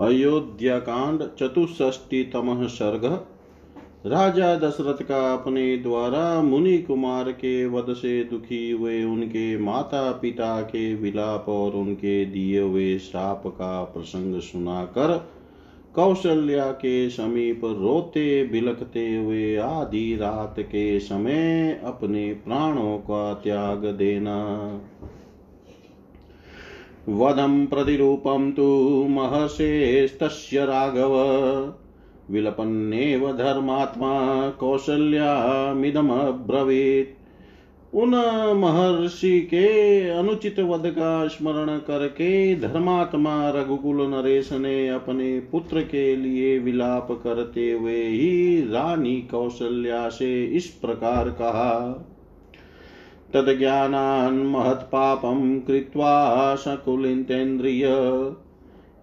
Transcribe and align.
अयोध्याकांड 0.00 1.22
चतुष्टीतम 1.38 2.66
सर्ग। 2.66 3.04
राजा 4.06 4.54
दशरथ 4.56 5.02
का 5.02 5.32
अपने 5.32 5.76
द्वारा 5.76 6.42
मुनि 6.42 6.78
कुमार 6.78 7.32
के 7.32 7.66
वध 7.66 7.92
से 7.92 8.24
दुखी 8.24 8.70
हुए 8.70 9.04
उनके 9.04 9.58
माता 9.58 10.12
पिता 10.12 10.60
के 10.62 10.94
विलाप 10.94 11.44
और 11.48 11.72
उनके 11.72 12.24
दिए 12.24 12.60
हुए 12.60 12.98
श्राप 12.98 13.42
का 13.46 13.84
प्रसंग 13.84 14.40
सुनाकर 14.40 15.28
कौशल्या 15.94 16.70
के 16.72 17.10
समीप 17.10 17.60
रोते 17.64 18.44
बिलखते 18.44 19.16
हुए 19.16 19.56
आधी 19.56 20.16
रात 20.16 20.54
के 20.60 21.00
समय 21.00 21.80
अपने 21.84 22.32
प्राणों 22.34 22.98
का 22.98 23.34
त्याग 23.34 23.84
देना। 23.84 24.38
वदं 27.08 27.66
प्रतिरूपं 27.66 28.52
तु 28.52 29.06
महर्षेस्तस्य 29.10 30.64
राघव। 30.64 31.14
विलपन्नेव 32.30 33.32
धर्मात्मा 33.32 34.50
कौशल्यामिदमब्रवीत्। 34.50 37.22
उन 37.94 38.10
महर्षि 38.56 39.40
के 39.40 40.10
अनुचित 40.10 40.60
वध 40.60 40.86
का 40.86 41.28
स्मरण 41.28 41.78
करके 41.78 42.56
धर्मात्मा 42.56 43.50
रघुकुल 43.50 43.96
नरेश 43.96 44.52
ने 44.52 44.88
अपने 44.88 45.40
पुत्र 45.40 45.82
के 45.82 46.16
लिए 46.16 46.58
विलाप 46.58 47.08
करते 47.10 47.72
हुए 47.72 47.94
ही 47.94 48.70
रानी 48.70 49.16
कौशल्या 49.16 50.08
से 50.08 50.44
इस 50.44 50.66
प्रकार 50.66 51.28
कहा 51.28 52.08
तद्ज्ञानान् 53.34 54.46
महत्पापं 54.46 55.60
कृत्वा 55.60 56.54
सकुलिन्तेन्द्रिय 56.54 57.84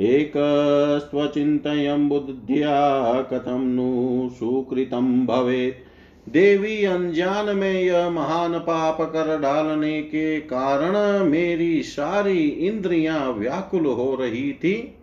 एकस्त्वचिन्तयं 0.01 2.09
बुद्ध्या 2.09 3.21
कथं 3.21 3.67
नु 3.67 4.29
सुकृतं 4.29 5.25
भवेत्। 5.25 6.29
देवी 6.29 6.85
अनजान 6.85 7.57
में 7.57 7.81
यह 7.81 8.09
महान 8.09 8.59
पाप 8.59 9.01
कर 9.01 9.39
डालने 9.39 10.01
के 10.01 10.39
कारण 10.39 11.25
मेरी 11.25 11.83
सारी 11.83 12.47
इंद्रियाँ 12.47 13.31
व्याकुल 13.31 13.85
हो 13.85 14.15
रही 14.15 14.53
थी। 14.53 14.95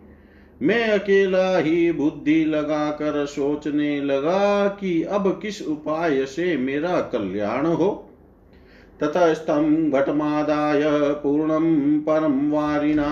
मैं 0.61 0.89
अकेला 0.89 1.57
ही 1.57 1.91
बुद्धि 1.91 2.45
लगाकर 2.45 3.25
सोचने 3.25 4.01
लगा 4.01 4.67
कि 4.67 5.03
अब 5.03 5.39
किस 5.41 5.67
उपाय 5.67 6.25
से 6.25 6.57
मेरा 6.57 7.01
कल्याण 7.01 7.65
हो। 7.65 8.06
ततस्तं 9.01 9.91
घटमादाय 9.91 10.83
पूर्णं 11.13 11.99
परं 11.99 12.49
वारिणा 12.51 13.07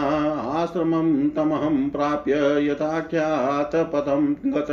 आश्रमं 0.54 1.30
तमहं 1.30 1.90
प्राप्य 1.90 2.34
यथाख्यातपथं 2.68 4.34
गत। 4.46 4.72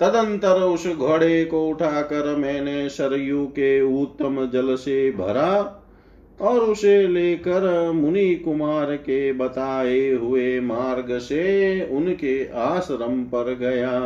तदंतर 0.00 0.60
उस 0.62 0.86
घोड़े 0.96 1.44
को 1.44 1.68
उठाकर 1.68 2.36
मैंने 2.36 2.88
सरयू 2.88 3.46
के 3.46 4.02
उत्तम 4.02 4.46
जल 4.52 4.74
से 4.74 5.10
भरा 5.10 5.82
और 6.40 6.60
उसे 6.60 7.08
लेकर 7.08 7.92
मुनि 7.92 8.34
कुमार 8.34 8.96
के 8.96 9.32
बताए 9.32 10.10
हुए 10.10 10.60
मार्ग 10.60 11.18
से 11.18 11.44
उनके 11.92 12.48
आश्रम 12.52 13.22
पर 13.24 13.54
गया। 13.54 14.00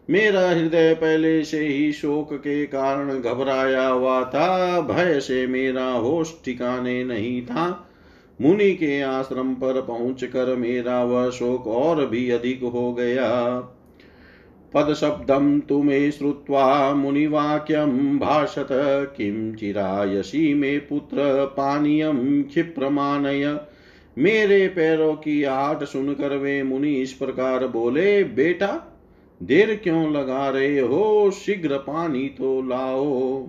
मेरा 0.10 0.50
हृदय 0.50 0.94
पहले 0.94 1.44
से 1.44 1.68
ही 1.68 1.92
शोक 1.92 2.34
के 2.34 2.66
कारण 2.66 3.20
घबराया 3.20 3.88
हुआ 3.88 4.24
था, 4.24 4.82
भय 4.82 5.20
से 5.20 5.48
मेरा 5.48 5.86
होश 5.86 6.42
ठिकाने 6.46 7.04
नहीं 7.04 7.46
था। 7.46 7.90
मुनि 8.42 8.72
के 8.72 9.02
आश्रम 9.02 9.54
पर 9.54 9.82
पहुंचकर 9.82 10.56
मेरा 10.56 11.04
वह 11.04 11.30
शोक 11.30 11.68
और 11.68 12.06
भी 12.06 12.30
अधिक 12.30 12.64
हो 12.64 12.94
गया। 12.94 13.60
पद 14.74 14.94
शब्दम 14.94 15.60
तुम्हें 15.60 16.12
श्रुवा 16.12 16.94
मुनिवाक्यम 16.94 18.20
भाषत 18.20 18.68
किम 19.18 19.56
चिरायसी 19.56 20.54
मे 20.54 20.78
पुत्र 20.78 21.46
पानीयम 21.46 22.44
क्षिप्रमाणय। 22.44 23.60
मेरे 24.18 24.68
पैरों 24.68 25.14
की 25.14 25.44
आट 25.44 25.84
सुनकर 25.84 26.38
वे 26.38 26.64
मुनि 26.64 26.94
इस 26.94 27.14
प्रकार 27.14 27.68
बोले, 27.68 28.24
बेटा 28.24 28.94
देर 29.44 29.76
क्यों 29.84 30.12
लगा 30.12 30.50
रहे 30.50 30.80
हो? 30.80 31.32
शीघ्र 31.32 31.78
पानी 31.78 32.28
तो 32.28 32.62
लाओ। 32.62 33.48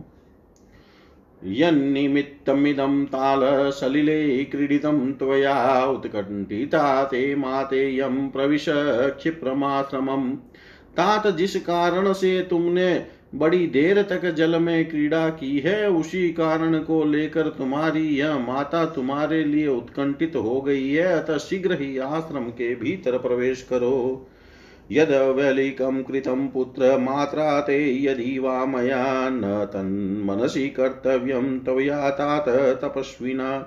यन्निमित्तमिदं 1.44 3.04
तालसलिले 3.04 4.44
क्रीडितं 4.44 5.12
त्वया 5.12 5.84
उत्कण्ठिता 5.84 7.04
ते 7.04 7.34
मातेयं 7.34 8.28
प्रविश 8.28 8.66
क्षिप्रमाश्रमम् 8.68 10.36
तात 10.96 11.26
जिस 11.36 11.56
कारण 11.56 12.12
से 12.12 12.40
तुमने 12.50 13.06
बड़ी 13.34 13.66
देर 13.66 14.02
तक 14.02 14.30
जल 14.30 14.60
में 14.60 14.88
क्रीड़ा 14.88 15.28
की 15.28 15.58
है, 15.58 15.90
उसी 15.90 16.28
कारण 16.32 16.78
को 16.78 17.04
लेकर 17.04 17.48
तुम्हारी 17.48 18.08
यह 18.08 18.38
माता 18.38 18.84
तुम्हारे 18.86 19.44
लिए 19.44 19.66
उत्कंठित 19.66 20.36
हो 20.36 20.60
गई 20.60 20.90
है। 20.90 21.06
अतः 21.06 21.38
शीघ्र 21.38 21.80
ही 21.80 21.98
आश्रम 21.98 22.44
के 22.44 22.74
भीतर 22.74 23.18
प्रवेश 23.18 23.62
करो। 23.62 24.26
यद 24.92 25.08
कृतं 26.02 26.48
ते 27.60 28.02
यदि 28.02 28.38
वा 28.38 28.66
मया 28.66 29.28
न 29.28 29.64
तन्मनसि 29.72 30.68
कर्तव्यं 30.68 31.58
त्वया 31.58 32.10
तात 32.10 32.48
तपस्विना। 32.84 33.58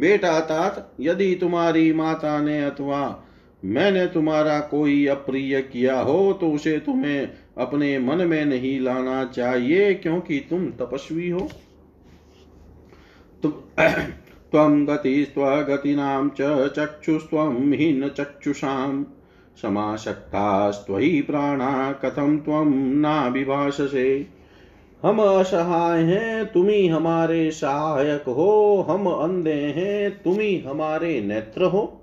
बेटा, 0.00 0.40
तात, 0.40 0.92
यदि 1.00 1.34
तुम्हारी 1.34 1.92
माता 1.92 2.40
ने 2.42 2.64
अथवा 2.64 3.24
मैंने 3.64 4.06
तुम्हारा 4.06 4.60
कोई 4.60 5.06
अप्रिय 5.06 5.62
किया 5.62 6.00
हो 6.00 6.32
तो 6.32 6.50
उसे 6.50 6.78
तुम्हें 6.78 7.30
अपने 7.58 7.98
मन 7.98 8.26
में 8.26 8.44
नहीं 8.44 8.80
लाना 8.80 9.24
चाहिए, 9.24 9.94
क्योंकि 9.94 10.46
तुम 10.50 10.70
तपस्वी 10.70 11.30
हो। 11.30 11.48
त्वं 14.50 14.86
गतिस्त्वगतीनां 14.86 16.28
च 16.28 16.68
चक्षुस्त्वं 16.68 17.72
हीन 17.72 18.08
चक्षुषाम् 19.56 19.96
समाशक्तास्त्वयि 19.96 21.22
प्राणा 21.22 21.92
कथम 21.92 22.38
त्वं 22.38 22.70
नाभिभाषसे। 23.00 24.26
हम 25.02 25.20
असहाय 25.20 26.02
हैं, 26.02 26.52
तुम 26.52 26.68
ही 26.68 26.86
हमारे 26.86 27.50
सहायक 27.50 28.22
हो। 28.22 28.86
हम 28.88 29.06
अंधे 29.06 29.50
हैं, 29.50 30.22
तुम 30.22 30.34
ही 30.34 30.64
हमारे 30.66 31.20
नेत्र 31.20 31.64
हो। 31.64 32.00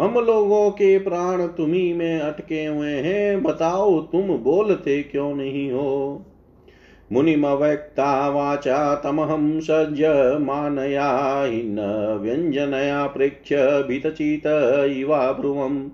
हम 0.00 0.14
लोगों 0.14 0.70
के 0.70 0.98
प्राण 0.98 1.46
तुम्ही 1.46 1.92
में 1.92 2.20
अटके 2.20 2.64
हुए 2.64 2.92
हैं, 2.92 3.42
बताओ 3.42 4.00
तुम 4.00 4.22
बोलते 4.22 5.02
क्यों 5.02 5.34
नहीं 5.34 5.72
हो? 5.72 6.22
मुनिमव्यक्ता 7.12 8.28
वाचा, 8.28 8.94
तमहं 8.94 9.60
सज्जमानया 9.60 11.44
न 11.46 11.78
व्यञ्जनया 12.22 13.06
प्रेक्ष्य 13.06 13.56
भीतचित 13.88 14.46
इवा 14.96 15.32
भ्रुवम् 15.32 15.88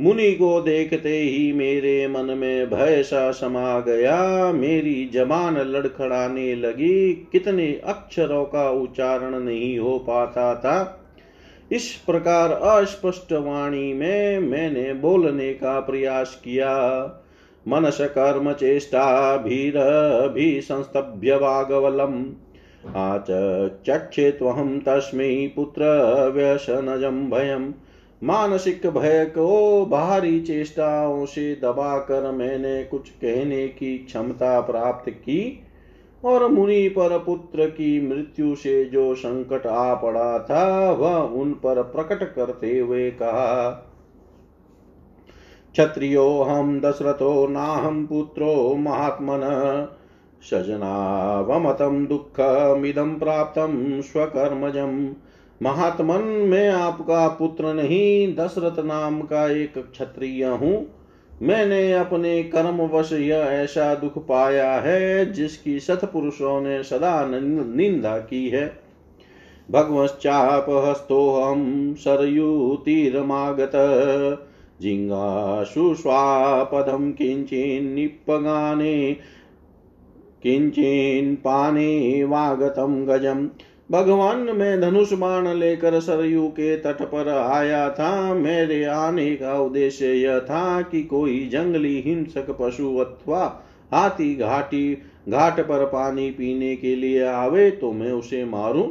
मुनि 0.00 0.32
को 0.32 0.60
देखते 0.60 1.08
ही 1.08 1.52
मेरे 1.52 2.08
मन 2.08 2.24
में 2.24 2.70
भय 2.70 3.02
सा 3.02 3.30
समा 3.30 3.80
गया। 3.80 4.52
मेरी 4.52 5.10
जबान 5.14 5.58
लड़खड़ाने 5.58 6.54
लगी। 6.54 7.28
कितने 7.32 7.80
अक्षरों 7.84 8.44
का 8.44 8.70
उच्चारण 8.70 9.40
नहीं 9.40 9.78
हो 9.78 9.98
पाता 9.98 10.54
था। 10.54 10.98
इस 11.72 12.02
प्रकार 12.06 12.52
अस्पष्ट 12.52 13.32
वाणी 13.32 13.92
में 13.92 14.38
मैंने 14.38 14.94
बोलने 14.94 15.52
का 15.52 15.80
प्रयास 15.80 16.40
किया। 16.44 17.02
मनस 17.68 17.98
कर्म 18.00 18.52
चेष्टाभिरभिसंस्तभ्य 18.52 21.36
वागवलम् 21.36 22.24
आचक्षे 22.96 24.30
त्वहं 24.30 24.78
तस्मै 24.78 25.52
पुत्र 25.56 25.82
व्यसनजम 26.34 27.30
भयम्। 27.30 27.72
मानसिक 28.22 28.86
भय 28.86 29.24
को 29.24 29.86
बाहरी 29.86 30.40
चेष्टाओं 30.40 31.24
से 31.26 31.54
दबाकर 31.54 32.30
मैंने 32.32 32.84
कुछ 32.84 33.10
कहने 33.10 33.68
की 33.68 33.98
क्षमता 33.98 34.60
प्राप्त 34.60 35.10
की 35.10 35.62
और 36.24 36.48
मुनि 36.48 36.88
पर 36.88 37.18
पुत्र 37.18 37.66
की 37.66 38.08
मृत्यु 38.08 38.54
से 38.54 38.84
जो 38.84 39.14
संकट 39.14 39.66
आ 39.66 39.94
पड़ा 39.94 40.38
था, 40.38 40.90
वह 40.90 41.14
उन 41.14 41.52
पर 41.52 41.82
प्रकट 41.82 42.34
करते 42.34 42.78
हुए 42.78 43.10
कहा, 43.10 43.70
क्षत्रियो 45.72 46.42
हम 46.42 46.80
दशरथो 46.80 47.46
नाहम 47.46 48.06
पुत्रो 48.06 48.74
महात्मन 48.74 49.40
सजनावमतं 50.50 52.06
दुःखमिदं 52.06 53.18
प्राप्तं 53.18 54.02
स्वकर्मजम्। 54.02 55.12
महात्मन 55.62 56.24
मैं 56.24 56.68
आपका 56.68 57.28
पुत्र 57.28 57.74
नहीं, 57.74 58.34
दशरथ 58.34 58.84
नाम 58.84 59.20
का 59.20 59.50
एक 59.50 59.78
क्षत्रिय 59.78 60.44
हूँ। 60.44 60.86
मैंने 61.42 61.92
अपने 61.92 62.42
कर्म 62.42 62.66
वश 62.66 63.12
यह 63.12 63.36
ऐसा 63.36 63.94
दुख 63.94 64.26
पाया 64.26 64.72
है, 64.72 65.32
जिसकी 65.32 65.80
सतपुरुषों 65.80 66.60
ने 66.60 66.82
सदा 66.82 67.26
निंदा 67.76 68.18
की 68.18 68.48
है। 68.48 68.82
भगवश्चापहस्तोऽहं 69.70 71.94
सरयूतिरमागत 71.94 73.72
जिङ्गाशु 74.80 75.94
स्वापदं 75.94 77.12
किञ्चिन्निपगाने 77.12 79.16
किञ्चिन्पाने 80.42 82.24
वागतं 82.24 83.08
गजम्। 83.08 83.48
भगवान 83.92 84.38
मैं 84.56 84.80
धनुष 84.80 85.12
बाण 85.12 85.48
लेकर 85.48 85.98
सरयू 86.00 86.46
के 86.48 86.76
तट 86.76 87.02
पर 87.02 87.28
आया 87.28 87.90
था। 87.90 88.34
मेरे 88.34 88.84
आने 88.84 89.34
का 89.36 89.58
उद्देश्य 89.60 90.06
यह 90.06 90.38
था 90.40 90.82
कि 90.82 91.02
कोई 91.02 91.48
जंगली 91.52 92.00
हिंसक 92.00 92.50
पशु 92.60 92.96
अथवा 92.96 93.44
हाथी 93.92 94.34
घाटी, 94.34 94.98
घाट 95.28 95.60
पर 95.60 95.84
पानी 95.84 96.30
पीने 96.30 96.74
के 96.76 96.96
लिए 96.96 97.24
आवे 97.24 97.70
तो 97.70 97.92
मैं 97.92 98.12
उसे 98.12 98.44
मारूं। 98.44 98.90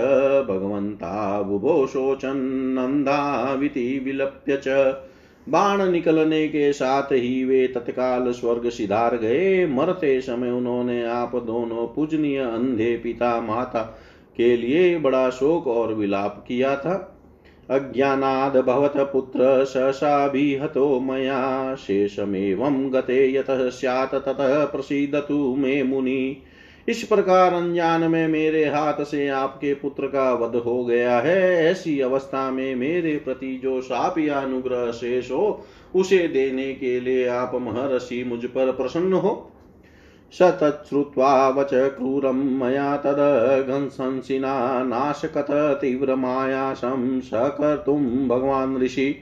भगवन्ता 0.48 1.42
बुभो 1.42 1.88
शोचन्नन्दाविति 1.88 4.02
विलप्य 4.06 4.58
च। 4.58 4.96
बाण 5.50 5.92
निकलने 5.92 6.48
के 6.48 6.74
साथ 6.74 7.04
ही 7.04 7.46
वे 7.46 7.68
तत्काल 7.68 8.32
स्वर्ग 8.32 8.70
सिधार 8.70 9.18
गए। 9.18 9.66
मरते 9.66 10.22
समय 10.22 10.52
उन्होंने 10.52 11.06
आप 11.06 11.36
दोनों 11.36 11.88
पूजनीय 11.88 12.38
अंधे 12.38 12.98
पिता 12.98 13.42
माता 13.42 14.00
के 14.38 14.58
लिए 14.58 14.98
बड़ा 14.98 15.30
शोक 15.30 15.68
और 15.68 15.94
विलाप 15.94 16.46
किया 16.48 16.76
था। 16.76 17.18
अज्ञानाद् 17.72 18.58
भवत 18.58 18.94
पुत्र 18.98 19.66
सहसाभिहतो 19.66 21.00
मया। 21.00 21.76
शेषमेवं 21.76 22.94
गते 22.94 23.34
यतः 23.34 23.70
स्यात्, 23.70 24.16
ततः 24.16 24.66
प्रसीदतु 24.66 25.56
मे 25.56 25.84
मुनि। 25.84 26.38
इस 26.90 27.04
प्रकार 27.04 27.54
अनजान 27.54 28.02
में 28.02 28.28
मेरे 28.28 28.66
हाथ 28.66 29.04
से 29.04 29.28
आपके 29.28 29.74
पुत्र 29.74 30.08
का 30.08 30.34
वध 30.34 30.56
हो 30.56 30.86
गया 30.86 31.20
है। 31.20 31.66
ऐसी 31.66 32.00
अवस्था 32.00 32.52
में 32.52 32.76
मेरे 32.76 33.18
प्रति 33.18 33.60
जो 33.64 33.82
साप 33.82 34.18
या 34.18 34.40
अनुग्रह 34.40 34.92
शेष 34.92 35.32
हो, 35.32 35.66
उसे 35.96 36.28
देने 36.28 36.74
के 36.74 37.00
लिए 37.00 37.28
आप 37.28 37.52
महर्षि 37.56 38.24
मुझ 38.24 38.46
पर 38.46 38.72
प्रसन्न 38.72 39.14
हो। 39.14 39.51
स 40.34 40.42
तच्छ्रुत्वा 40.62 41.50
वच 41.50 41.70
क्रूरं 41.74 42.44
मया 42.60 42.96
तदघंसंसिना 42.98 44.54
नाशकत 44.84 45.48
तीव्रमायासं 45.82 47.20
सकर्तुं 47.22 48.28
भगवान 48.28 48.78
ऋषि। 48.78 49.16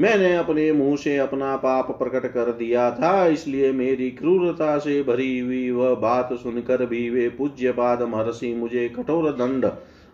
मैंने 0.00 0.34
अपने 0.36 0.70
मुँह 0.72 0.96
से 0.96 1.16
अपना 1.18 1.56
पाप 1.56 1.90
प्रकट 1.98 2.26
कर 2.26 2.52
दिया 2.52 2.90
था, 2.90 3.26
इसलिए 3.26 3.72
मेरी 3.72 4.10
क्रूरता 4.10 4.78
से 4.78 5.02
भरी 5.02 5.38
हुई 5.38 5.70
वह 5.70 5.94
बात 5.94 6.32
सुनकर 6.32 6.86
भी 6.86 7.08
वे 7.10 7.28
पूज्य 7.28 7.72
पाद 7.72 8.02
महर्षि 8.04 8.54
मुझे 8.54 8.88
कठोर 8.88 9.30
दंड, 9.32 9.66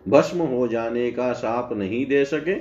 भस्म 0.05 0.41
हो 0.47 0.67
जाने 0.67 1.11
का 1.11 1.31
साप 1.33 1.73
नहीं 1.73 2.05
दे 2.05 2.23
सके। 2.25 2.55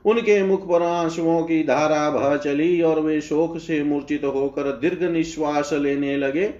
उनके 0.05 0.43
मुख 0.43 0.69
पर 0.69 0.81
आंसुओं 0.81 1.43
की 1.43 1.63
धारा 1.63 2.09
बह 2.09 2.37
चली 2.37 2.81
और 2.81 2.99
वे 2.99 3.21
शोक 3.21 3.57
से 3.57 3.83
मूर्छित 3.83 4.23
होकर 4.23 4.63
दीर्घ 4.63 5.03
निश्वास 5.03 5.69
लेने 5.73 6.17
लगे। 6.17 6.53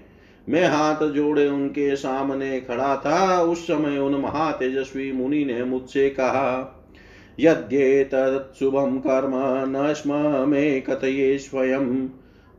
मैं 0.48 0.64
हाथ 0.64 1.10
जोड़े 1.10 1.48
उनके 1.48 1.96
सामने 1.96 2.60
खड़ा 2.60 2.96
था। 2.96 3.42
उस 3.42 3.66
समय 3.66 3.98
उन 3.98 4.14
महातेजस्वी 4.14 5.12
मुनि 5.12 5.44
ने 5.44 5.64
मुझसे 5.64 6.10
कहा 6.10 6.82
यद्येतत् 7.40 9.00
कर्म 9.00 9.70
न 9.70 9.92
स्म 9.92 10.44
मे 10.48 10.80
कथये 10.80 11.38
स्वयं 11.38 12.08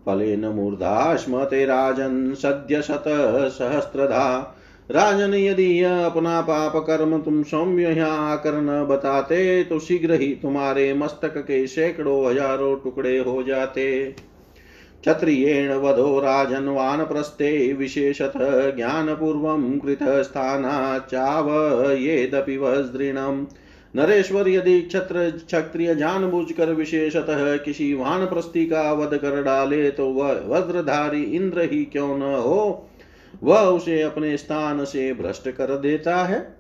फलेन 0.06 0.46
मूर्धा 0.46 1.16
स्मते 1.16 1.66
राजन 1.66 2.34
सद्य 2.34 2.82
शत 2.82 3.04
सहस्त्रधा 3.58 4.56
राजन 4.92 5.34
यदि 5.34 5.82
यह 5.82 6.06
अपना 6.06 6.42
पाप 6.42 6.84
कर्म 6.88 7.22
तुम 7.22 7.44
सौम्य 7.44 7.84
यहाँ 7.84 8.32
आकर 8.32 8.54
न 8.54 8.86
बताते 8.86 9.64
तो 9.64 9.80
शीघ्र 9.80 10.14
ही 10.14 10.36
तुम्हारे 10.36 10.94
मस्तक 10.94 11.38
के 11.38 11.68
सैकड़ों 11.68 12.30
हज़ारों 12.30 12.76
टुकड़े 12.76 13.18
हो 13.18 13.44
जाते। 13.44 14.16
क्षत्रियेण 15.02 15.74
वधो 15.74 16.20
राजन 16.20 16.68
वानप्रस्थे, 16.68 17.74
विशेषतः 17.74 18.76
ज्ञानपूर्वं 18.76 19.80
कृतस्थानाच्चावयेदपि 19.80 22.58
वज्दृणम् 22.58 23.46
नरेश्वर 23.96 24.48
यदि 24.48 24.82
क्षत्र 24.82 25.32
क्षत्रिय 25.46 25.96
जानबूझकर 25.96 26.70
विशेषतः 26.70 27.58
किसी 27.58 27.94
वानप्रस्थी 27.94 28.66
का 28.66 28.94
वध 28.94 29.18
कर 29.18 29.44
डाले 29.44 29.92
तो 29.92 30.10
वह 30.10 30.32
वज्रधारी 30.32 31.24
इंद्र 31.24 31.62
ही 31.62 31.86
क्यों 31.86 32.18
न 32.18 32.22
हो? 32.22 32.90
वह 33.44 33.60
उसे 33.60 34.02
अपने 34.02 34.38
स्थान 34.38 34.86
से 34.86 35.14
भ्रष्ट 35.14 35.50
कर 35.50 35.78
देता 35.78 36.16
है। 36.16 36.56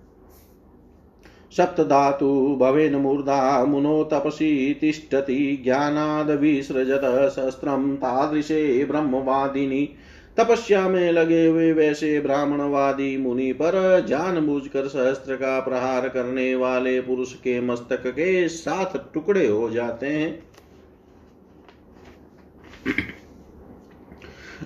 सप्तधातु 1.57 2.57
भवेन 2.59 2.95
मूर्धा 2.95 3.65
मुनो 3.65 4.03
तपसी 4.03 4.73
तिष्ठति 4.73 5.61
ज्ञानादविसृजत 5.63 7.01
शस्त्रं 7.35 7.95
तादृशे 7.95 8.85
ब्रह्मवादिनी 8.85 9.89
तपस्या 10.37 10.89
में 10.89 11.11
लगे 11.11 11.45
हुए 11.47 11.73
वैसे 11.73 12.19
ब्राह्मणवादी 12.19 13.17
मुनि 13.17 13.53
पर 13.53 14.05
जानबूझकर 14.09 14.87
सहस्त्र 14.87 15.35
का 15.35 15.59
प्रहार 15.59 16.09
करने 16.09 16.55
वाले 16.55 17.01
पुरुष 17.01 17.33
के 17.33 17.61
मस्तक 17.61 18.07
के 18.07 18.47
साथ 18.47 19.13
टुकड़े 19.13 19.47
हो 19.47 19.69
जाते 19.69 20.05
हैं। 20.05 20.43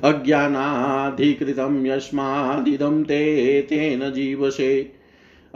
अज्ञानाधिकृतं 0.04 1.86
यस्मादिदं 1.86 3.04
ते 3.04 3.62
तेन 3.62 4.12
जीवसे। 4.12 4.94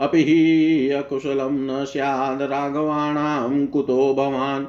अपि 0.00 0.24
हि 0.24 0.90
अकुशलं 0.90 1.50
न 1.50 1.84
स्याद 1.84 2.42
राघवाणां 2.42 3.66
कुतो 3.66 4.14
भवान्। 4.14 4.66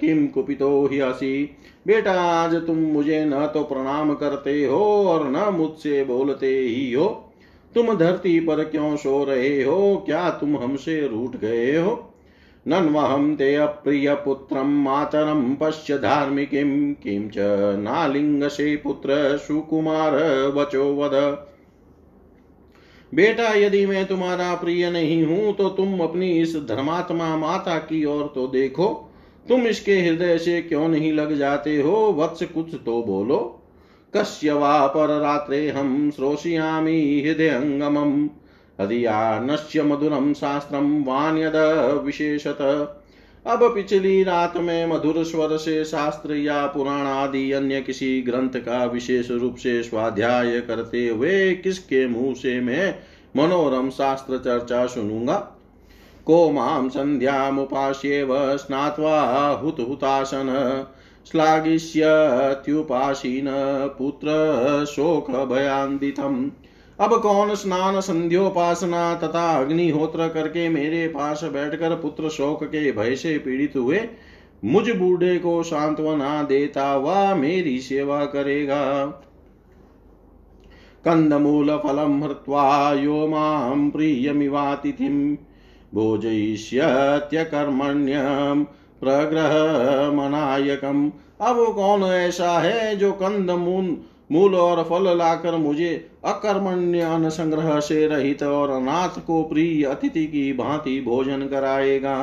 किं 0.01 0.27
कुपितो 0.27 0.85
ह्यसि 0.85 1.57
बेटा 1.88 2.12
आज 2.12 2.55
तुम 2.55 2.77
मुझे 2.77 3.25
न 3.25 3.47
तो 3.47 3.63
प्रणाम 3.63 4.13
करते 4.13 4.65
हो 4.65 5.03
और 5.07 5.29
न 5.29 5.55
मुझसे 5.57 6.03
बोलते 6.03 6.57
ही 6.57 6.93
हो। 6.93 7.33
तुम 7.75 7.93
धरती 7.93 8.39
पर 8.39 8.63
क्यों 8.63 8.95
सो 8.95 9.23
रहे 9.23 9.63
हो? 9.63 10.03
क्या 10.05 10.29
तुम 10.29 10.57
हमसे 10.57 11.07
रूठ 11.07 11.35
गए 11.35 11.77
हो? 11.77 12.13
नन्वहं 12.67 13.35
ते 13.35 13.55
अप्रियपुत्रं 13.55 14.83
मातरं 14.83 15.55
पश्य 15.55 15.97
धार्मिकीं। 15.97 16.93
किं 16.93 17.29
च 17.29 17.35
नालिङ्गसे 17.79 18.75
पुत्र 18.75 19.38
सुकुमार 19.38 20.13
वचो 20.55 20.95
वद। 20.95 21.47
बेटा, 23.13 23.48
यदि 23.50 23.86
मैं 23.86 24.05
तुम्हारा 24.05 24.53
प्रिय 24.55 24.89
नहीं 24.91 25.24
हूँ 25.25 25.53
तो 25.53 25.70
तुम 25.70 26.00
अपनी 26.00 26.29
इस 26.32 26.55
धर्मात्मा 26.55 27.36
माता 27.38 27.77
की 27.79 28.03
ओर 28.05 28.32
तो 28.36 28.48
देखो। 28.48 28.88
तुम 29.46 29.62
इसके 29.62 30.00
हृदय 30.01 30.38
से 30.38 30.62
क्यों 30.62 30.88
नहीं 30.88 31.12
लग 31.13 31.36
जाते 31.38 31.82
हो? 31.82 31.96
वत्स 32.17 32.43
कुछ 32.46 32.74
तो 32.86 33.01
बोलो। 33.03 33.38
कश्य 34.13 34.51
वा 34.51 34.88
पर 34.88 35.20
रात्रे 35.20 35.67
हम 35.70 36.12
श्रोषयामी 36.12 37.22
हृदयंगमम। 37.22 38.29
हदिया 38.79 39.39
नश्य 39.39 39.84
मधुरम 39.84 40.34
शास्त्रम 40.34 41.03
वाण्यद 41.03 41.55
विशेषत। 42.05 42.58
अब 43.47 43.75
पिछली 43.75 44.23
रात 44.23 44.57
में 44.57 44.85
मधुर 44.88 45.23
स्वर 45.23 45.57
से 45.57 45.85
शास्त्र 45.85 46.35
या 46.35 46.67
पुराण 46.67 47.07
आदि 47.07 47.51
अन्य 47.51 47.81
किसी 47.81 48.21
ग्रंथ 48.21 48.50
का 48.50 48.85
विशेष 48.85 49.31
रूप 49.31 49.55
से 49.55 49.83
स्वाध्याय 49.83 50.62
करते 50.62 51.07
हुए 51.07 51.53
किसके 51.55 52.07
मुँह 52.07 52.33
से 52.33 52.59
मैं 52.59 52.95
मनोरम 53.38 53.89
शास्त्र 53.89 54.38
चर्चा 54.38 54.88
सुनूँगा? 54.88 55.38
को 56.25 56.51
माम 56.51 56.89
संध्यामुपास्येव 56.89 58.57
स्नात्वा 58.57 59.53
पुत्र 63.88 64.29
शोक 64.85 65.31
भयान्दितम् 65.31 66.50
अब 67.00 67.15
कौन 67.21 67.53
स्नान 67.55 68.00
संध्योपासना 68.01 69.13
तथा 69.15 69.50
अग्निहोत्र 69.59 70.27
करके 70.27 70.67
मेरे 70.69 71.07
पास 71.07 71.43
बैठकर 71.43 71.95
पुत्र 71.95 72.29
शोक 72.29 72.63
के 72.63 72.91
भय 72.91 73.15
से 73.15 73.38
पीड़ित 73.38 73.75
हुए, 73.75 74.00
मुझ 74.63 74.89
बूढ़े 74.89 75.38
को 75.38 75.62
सांत्वना 75.63 76.41
देता 76.43 76.88
हुआ 76.88 77.33
मेरी 77.35 77.79
सेवा 77.79 78.25
करेगा। 78.25 79.05
कंदमूल 81.05 81.77
फलम 81.77 82.23
हृत्वा 82.23 82.93
यो 82.93 83.27
माँ 83.27 83.89
प्रियमिवातिथिं 83.91 85.35
प्रग्रह 89.01 89.53
मनायकम। 90.12 91.12
अब 91.41 91.57
कौन 91.75 92.03
ऐसा 92.03 92.51
है 92.59 92.95
जो 92.95 93.12
कंद 93.12 93.51
मूल 94.32 94.56
और 94.56 94.84
फल 94.84 95.18
लाकर 95.18 95.58
मुझे 95.58 96.10
अकर्मण्य 96.25 97.30
संग्रह 97.30 97.80
से 97.80 98.08
रहित 98.08 98.44
और 98.44 98.70
अनाथ 98.70 99.20
को 99.25 99.44
प्रिय 99.44 99.84
अतिथि 99.84 100.25
की 100.25 100.53
भांति 100.53 101.01
भोजन 101.01 101.48
कराएगा। 101.48 102.15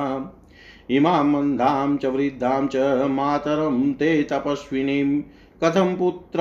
इमां 0.90 1.25
मंदां 1.25 1.97
च 1.97 2.07
वृद्धां 2.07 2.66
च 2.66 2.76
मातरं 3.11 3.92
ते 3.92 4.23
तपस्विनीं। 4.23 5.21
कथम 5.64 5.97
पुत्र 5.97 6.38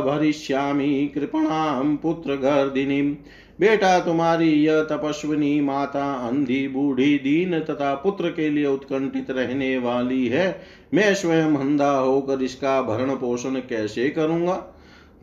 भरिष्यामी 0.00 0.18
भरिष्यामि 0.18 1.12
कृपणां 1.14 1.96
पुत्रगर्दिनीं। 1.96 3.14
बेटा 3.60 4.00
तुम्हारी 4.00 4.50
यह 4.50 4.82
तपस्विनी 4.82 5.60
माता 5.60 6.28
अंधी 6.28 6.68
बूढ़ी 6.68 7.18
दीन 7.18 7.60
तथा 7.60 7.94
पुत्र 7.94 8.28
के 8.28 8.50
लिए 8.50 8.66
उत्कंठित 8.66 9.30
रहने 9.30 9.78
वाली 9.78 10.26
है। 10.26 10.60
मैं 10.94 11.14
स्वयं 11.14 11.56
अंधा 11.56 11.90
होकर 11.90 12.42
इसका 12.42 12.82
भरण 12.82 13.10
पोषण 13.10 13.54
कैसे 13.54 14.08
करूँगा? 14.08 14.71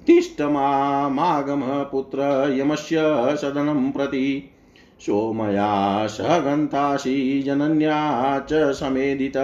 तिष्ठमागमः 0.08 1.84
पुत्र 1.84 2.20
यमस्य 2.60 2.98
सदनं 3.42 3.92
प्रति। 3.92 4.50
सोमया 5.00 6.08
सहगन्तासि 6.08 7.44
जनन्या 7.46 8.40
च 8.40 8.50
समेदित 8.54 9.38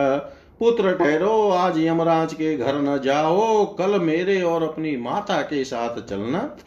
पुत्र 0.59 0.93
ठहरो, 0.93 1.49
आज 1.49 1.79
यमराज 1.79 2.33
के 2.33 2.57
घर 2.57 2.75
न 2.75 3.01
जाओ, 3.01 3.65
कल 3.65 3.99
मेरे 3.99 4.41
और 4.41 4.63
अपनी 4.63 4.97
माता 4.97 5.41
के 5.41 5.63
साथ 5.63 6.09
चलना। 6.09 6.57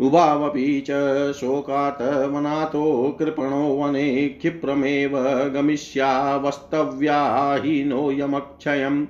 उभावपि 0.00 0.84
च 0.90 1.32
शोकात् 1.32 2.02
वनातो 2.02 3.16
कृपणो 3.18 3.76
वने 3.76 4.28
क्षिप्रमेव 4.28 5.10
गमिष्यावस्तव्या 5.54 7.60
हि 7.64 7.84
नो 7.84 8.12
यमक्षयम्। 8.12 9.06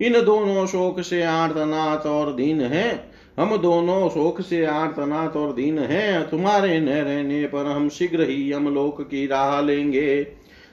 इन 0.00 0.24
दोनों 0.24 0.66
शोक 0.66 1.00
से 1.00 1.22
आर्तनाथ 1.22 2.06
और 2.06 2.32
दीन 2.32 2.60
है। 2.60 3.11
हम 3.36 3.56
दोनों 3.56 4.08
शोक 4.08 4.40
से 4.40 4.64
आर्तनाथ 4.64 5.36
और 5.36 5.52
दीन 5.52 5.78
है। 5.78 6.22
तुम्हारे 6.28 6.78
न 6.80 6.88
रहने 6.88 7.44
पर 7.46 7.66
हम 7.66 7.88
शीघ्र 7.88 8.22
ही 8.22 8.52
यमलोक 8.52 9.00
की 9.02 9.26
राह 9.26 9.60
लेंगे। 9.60 10.22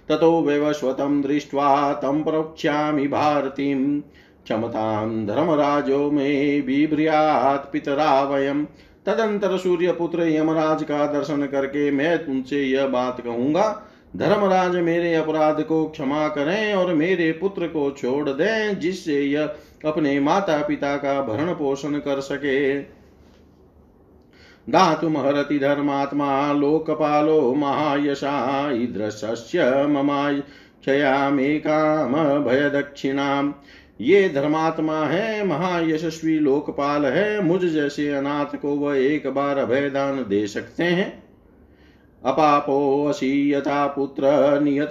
ततो 0.10 0.42
वैवस्वतं 0.42 1.22
दृष्ट्वा 1.22 1.94
तं 1.94 2.24
प्रोक्ष्यामि 2.24 3.08
भारतीं 3.08 4.00
क्षमतां 4.00 5.26
धर्मराजो 5.26 6.10
मे 6.12 6.30
बिभ्रियात् 6.62 7.72
पितरा 7.74 8.22
वयम् 8.24 8.66
तदंतर 9.06 9.58
सूर्य 9.58 9.92
पुत्र 9.92 10.28
यमराज 10.28 10.84
का 10.84 11.06
दर्शन 11.08 11.46
करके 11.46 11.90
मैं 11.92 12.18
तुमसे 12.26 12.64
यह 12.64 12.88
बात 12.88 13.22
कहूँगा। 13.22 13.68
धर्मराज 14.16 14.76
मेरे 14.76 15.14
अपराध 15.16 15.62
को 15.62 15.84
क्षमा 15.86 16.28
करें 16.28 16.74
और 16.74 16.94
मेरे 16.94 17.32
पुत्र 17.32 17.68
को 17.68 17.90
छोड़ 17.92 18.30
दें, 18.30 18.80
जिससे 18.80 19.22
यह 19.22 19.56
अपने 19.86 20.20
माता 20.20 20.64
पिता 20.64 20.98
का 20.98 21.22
भरण 21.22 21.54
पोषण 21.54 21.92
कर 21.92 22.20
सके। 22.20 22.82
धातुमहरति 24.70 25.60
धर्मात्मा, 25.60 26.54
लोकपालो 26.54 27.56
महायशा 27.56 28.70
ईदृशस्य 28.72 29.88
ममाय 29.88 30.40
क्षयामेकाम 30.82 32.14
भयदक्षिणाम् 32.44 33.54
ये 34.02 34.30
धर्मात्मा 34.30 35.06
है, 35.06 35.46
महायशस्वी 35.46 36.40
लोकपाल 36.40 37.06
है, 37.06 37.42
मुझ 37.42 37.66
जैसे 37.66 38.10
अनाथ 38.10 38.58
को 38.58 38.76
वह 38.76 38.98
एक 38.98 39.28
बार 39.28 39.58
अभयदान 39.58 40.26
दे 40.30 40.48
सकते 40.48 40.84
हैं। 40.84 41.29
अपापोऽसि 42.26 43.62
पुत्र 43.68 44.24
नियत 44.62 44.90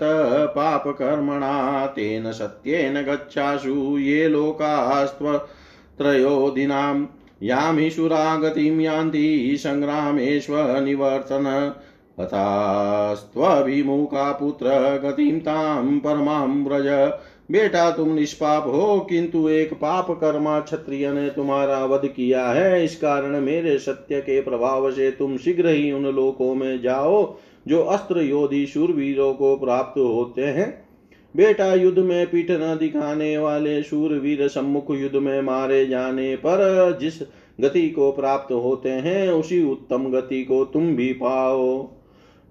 पापकर्मणा 0.54 1.86
तेन 1.86 2.32
सत्येन 2.32 3.02
गच्छासु 3.02 3.98
ये 3.98 4.28
लोकास्त्वत्रयोदिनां 4.28 7.06
यामिषुरा 7.42 8.36
गतिं 8.36 8.80
यान्ति 8.80 9.58
सङ्ग्रामेष्वनिवर्तन 9.62 11.72
तथास्त्वभिमुखा 12.20 14.32
पुत्र 14.32 15.00
गतिं 15.04 15.40
तां 15.40 16.64
व्रज। 16.64 17.12
बेटा, 17.50 17.90
तुम 17.90 18.14
निष्पाप 18.14 18.66
हो, 18.66 19.00
किंतु 19.00 19.48
एक 19.48 19.74
पाप 19.74 20.10
कर्मा 20.10 20.60
क्षत्रिय 20.60 21.12
ने 21.12 21.28
तुम्हारा 21.28 21.84
वध 21.84 22.06
किया 22.06 22.46
है। 22.46 22.84
इस 22.84 22.96
कारण 22.96 23.40
मेरे 23.40 23.78
सत्य 23.78 24.20
के 24.20 24.40
प्रभाव 24.40 24.90
से 24.90 25.10
तुम 25.10 25.36
शीघ्र 25.36 25.68
ही 25.68 25.92
उन 25.92 26.02
लोकों 26.02 26.54
में 26.54 26.82
जाओ, 26.82 27.36
जो 27.68 27.82
अस्त्र 27.82 28.20
योधी 28.20 28.66
शूरवीरों 28.66 29.34
को 29.34 29.56
प्राप्त 29.56 29.98
होते 29.98 30.42
हैं। 30.42 30.88
बेटा, 31.36 31.74
युद्ध 31.74 31.98
में 31.98 32.26
पीठ 32.26 32.50
न 32.50 32.76
दिखाने 32.80 33.38
वाले 33.38 33.82
शूरवीर 33.82 34.48
सम्मुख 34.48 34.86
युद्ध 34.90 35.16
में 35.16 35.42
मारे 35.42 35.86
जाने 35.86 36.36
पर 36.36 36.98
जिस 37.00 37.14
गति 37.60 37.88
को 37.88 38.12
प्राप्त 38.12 38.52
होते 38.52 38.88
हैं, 38.88 39.30
उसी 39.30 39.70
उत्तम 39.70 40.10
गति 40.10 40.44
को 40.44 40.64
तुम 40.64 40.96
भी 40.96 41.12
पाओ। 41.12 41.97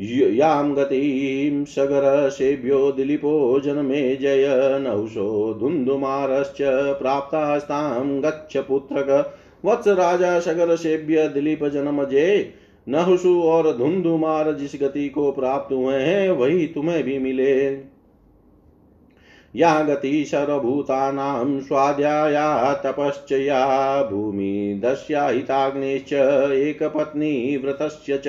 यां 0.02 0.76
गतिं 0.76 1.66
सगरसेभ्यो 1.66 2.92
दिलीपो 2.92 3.60
जन्मे 3.60 4.16
जय 4.16 4.48
नहुषो 4.82 5.58
धुन्धुमारश्च 5.60 6.58
प्राप्तास्तां 7.00 8.24
गच्छ 8.24 8.58
पुत्रक। 8.58 9.40
वत्स 9.66 9.88
राजा 9.88 10.40
सगर 10.40 10.76
सेभ्य 10.76 11.28
दिलीप 11.28 11.66
जन्म 11.66 12.04
जय 12.06 12.50
नहुषु 12.88 13.42
और 13.42 13.78
धुंधुमार 13.78 14.52
जिस 14.52 14.72
गति 14.82 15.10
को 15.10 15.32
प्राप्त 15.32 15.74
हुए 15.74 15.96
हैं, 15.96 16.30
वही 16.30 16.68
तुम्हें 16.68 17.04
भी 17.04 17.20
मिले। 17.20 17.54
या 19.56 19.84
गति 19.84 20.26
सर्वभूतानां 20.26 21.60
स्वाध्याया 21.62 22.74
तपश्च 22.74 23.32
या 23.32 24.04
भूमि 24.04 24.82
दस्या 24.84 25.28
हिताग्नेश्च 25.28 26.14
एकपत्नी 26.14 27.58
व्रतस्य 27.58 28.22
च। 28.26 28.28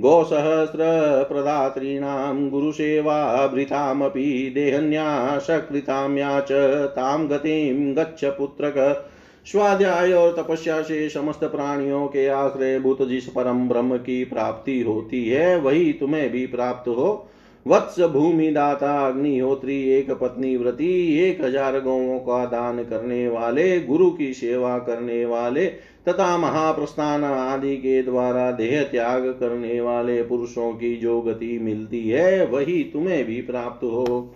गोसहस्रप्रदातॄणां 0.00 2.50
गुरुसेवाभृतामपि 2.50 4.52
देहन्यासकृतां 4.54 6.16
या 6.16 6.40
च 6.40 6.52
तां 6.96 7.30
गतिं 7.30 7.96
गच्छ 7.96 8.24
पुत्रक। 8.24 9.08
स्वाध्याय 9.46 10.12
और 10.12 10.34
तपस्या 10.38 10.82
से 10.82 11.08
समस्त 11.08 11.44
प्राणियों 11.44 12.06
के 12.06 12.28
आश्रय 12.28 12.78
भूत 12.78 13.08
जिस 13.08 13.28
परम 13.28 13.68
ब्रह्म 13.68 13.96
की 13.96 14.24
प्राप्ति 14.24 14.80
होती 14.80 15.28
है, 15.28 15.60
वही 15.60 15.92
तुम्हें 15.92 16.30
भी 16.30 16.46
प्राप्त 16.46 16.88
हो। 16.88 17.28
वत्स 17.66 18.00
भूमि 18.00 18.50
दाता 18.50 19.08
अग्निहोत्री, 19.08 19.82
एक 19.90 20.10
पत्नी 20.10 20.56
व्रती, 20.56 21.18
एक 21.18 21.40
हज़ार 21.44 21.80
गौों 21.80 22.18
का 22.18 22.44
दान 22.44 22.84
करने 22.84 23.28
वाले, 23.28 23.80
गुरु 23.80 24.10
की 24.10 24.34
सेवा 24.34 24.78
करने 24.78 25.24
वाले, 25.24 25.66
तथा 26.08 26.36
महाप्रस्थान 26.38 27.24
आदि 27.24 27.76
के 27.76 28.02
द्वारा 28.02 28.50
देह 28.50 28.82
त्याग 28.82 29.26
करने 29.40 29.80
वाले 29.80 30.22
पुरुषों 30.22 30.72
की 30.72 30.96
जो 30.96 31.20
गति 31.20 31.58
मिलती 31.58 32.08
है, 32.08 32.46
वही 32.46 32.82
तुम्हें 32.82 33.24
भी 33.24 33.40
प्राप्त 33.42 33.84
हो। 33.84 34.34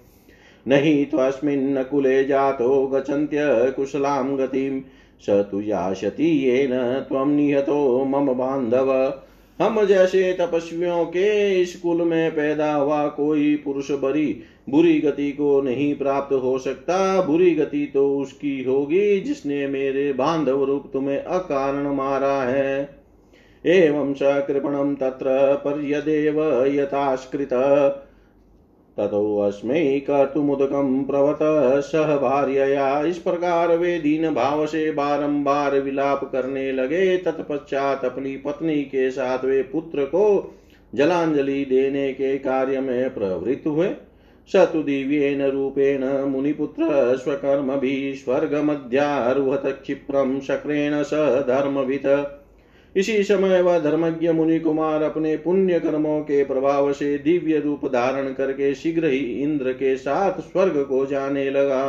नहीं 0.69 1.07
त्वस्मिन् 1.07 1.85
कुले 1.85 2.25
जातो 2.25 2.87
गच्छन्त्य 2.87 3.73
कुशलां 3.77 4.39
गतिं। 4.39 4.81
स 5.21 5.31
तु 5.31 5.61
यास्यति 5.61 6.49
येन 6.49 6.71
त्वं 7.09 7.27
निहतो 7.27 8.05
मम 8.05 8.33
बान्धव। 8.33 9.23
हम 9.63 9.85
जैसे 9.85 10.33
तपस्वियों 10.33 11.05
के 11.05 11.61
इस 11.63 11.77
कुल 11.77 12.03
में 12.03 12.31
पैदा 12.31 12.73
हुआ 12.75 13.07
कोई 13.09 13.57
पुरुष 13.57 13.91
बरी, 13.91 14.43
बुरी 14.69 15.01
गति 15.01 15.33
को 15.33 15.61
नहीं 15.61 15.95
प्राप्त 15.95 16.33
हो 16.35 16.59
सकता। 16.59 17.21
बुरी 17.23 17.51
गति 17.55 17.91
तो 17.95 18.19
उसकी 18.19 18.65
होगी 18.65 19.21
जिसने 19.21 19.67
मेरे 19.67 20.13
बांधव 20.13 20.65
रूप 20.65 20.91
तुम्हें 20.93 21.19
अकारण 21.19 21.95
मारा 21.95 22.43
है। 22.43 23.01
एवं 23.67 24.15
स 24.15 24.19
कृपणं 24.23 24.95
तत्र 24.95 25.55
पर्यदेव 25.65 26.65
यथास्कृत 26.67 27.49
ततोऽस्मै 28.99 30.01
कर्तुमुदकं 30.01 31.05
प्रवत 31.05 31.39
सह 31.83 32.17
भार्यया। 32.17 33.03
इस 33.03 33.19
प्रकार 33.19 33.77
वे 33.77 33.99
दीन 33.99 34.35
भाव 34.35 34.67
से 34.67 34.91
बारंबार 34.93 35.81
विलाप 35.81 36.25
करने 36.33 36.73
लगे। 36.73 37.17
तत्पश्चात 37.17 38.05
अपनी 38.05 38.37
पत्नी 38.37 38.83
के 38.83 39.11
साथ 39.11 39.45
वे 39.45 39.63
पुत्र 39.63 40.05
को 40.05 40.55
जलांजलि 40.95 41.65
देने 41.65 42.13
के 42.13 42.39
कार्य 42.39 42.81
में 42.81 43.15
प्रवृत्त 43.15 43.67
हुए। 43.67 43.91
स 44.49 44.57
तु 44.57 44.83
दिव्येन 44.83 45.43
रूपेण 45.43 46.05
मुनिपुत्र 46.05 47.17
स्वकर्मभिः 47.17 48.15
स्वर्गमध्यारुहत 48.15 49.63
क्षिप्रं 49.67 50.41
शक्रेण 50.41 51.03
स 51.03 51.15
धर्मवित्। 51.49 52.40
इसी 52.97 53.23
समय 53.23 53.61
वह 53.63 53.79
धर्मज्ञ 53.79 54.31
मुनि 54.33 54.59
कुमार 54.59 55.03
अपने 55.03 55.37
पुण्य 55.37 55.79
कर्मों 55.81 56.21
के 56.21 56.45
प्रभाव 56.45 56.93
से 56.93 57.17
दिव्य 57.19 57.59
रूप 57.59 57.87
धारण 57.87 58.33
करके 58.33 58.75
शीघ्र 58.75 59.07
ही 59.07 59.19
इंद्र 59.43 59.73
के 59.73 59.97
साथ 59.97 60.41
स्वर्ग 60.41 60.83
को 60.83 61.05
जाने 61.07 61.51
लगा। 61.51 61.85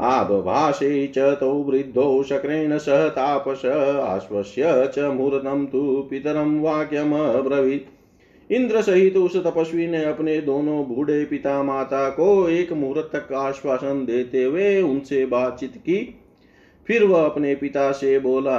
आबभाषे 0.00 1.06
च 1.06 1.18
तौ 1.18 1.52
वृद्धौ 1.52 2.22
शक्रेण 2.22 2.76
सह 2.78 3.08
तापस, 3.08 3.62
आश्वस्य 3.66 4.90
च 4.94 4.98
मुहूर्तं 4.98 5.66
तु 5.66 6.06
पितरं 6.10 6.60
वाक्यमब्रवीत् 6.60 8.52
इंद्र 8.52 8.82
सहित 8.82 9.16
उस 9.16 9.36
तपस्वी 9.36 9.86
ने 9.86 10.04
अपने 10.04 10.40
दोनों 10.40 10.84
बूढ़े 10.86 11.24
पिता 11.24 11.62
माता 11.62 12.08
को 12.10 12.48
एक 12.48 12.72
मुहूर्त 12.72 13.10
तक 13.12 13.32
आश्वासन 13.32 14.04
देते 14.06 14.42
हुए 14.44 14.80
उनसे 14.82 15.24
बातचीत 15.26 15.76
की। 15.76 15.98
फिर 16.88 17.04
वह 17.04 17.24
अपने 17.24 17.54
पिता 17.54 17.90
से 17.92 18.18
बोला 18.18 18.58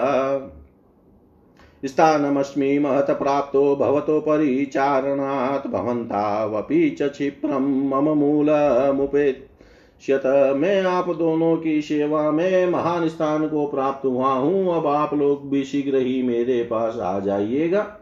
स्थानमस्मि 1.83 2.79
महत 2.79 3.11
प्राप्तो 3.11 3.75
भवतो 3.75 4.19
परिचारणात् 4.19 5.67
भवन्तावपि 5.67 6.89
च 6.89 7.09
क्षिप्रं 7.09 7.89
मम 7.89 8.19
मूलमुपेत्स्यत। 8.19 10.21
मैं 10.57 10.83
आप 10.83 11.09
दोनों 11.09 11.57
की 11.57 11.81
सेवा 11.81 12.31
में 12.31 12.71
महान 12.71 13.09
स्थान 13.09 13.47
को 13.47 13.65
प्राप्त 13.65 14.05
हुआ 14.05 14.27
हूँ। 14.27 14.75
अब 14.75 14.87
आप 14.87 15.13
लोग 15.13 15.49
भी 15.49 15.63
शीघ्र 15.63 15.97
ही 15.97 16.23
मेरे 16.23 16.63
पास 16.63 16.97
आ 16.97 17.19
जाइएगा। 17.19 17.97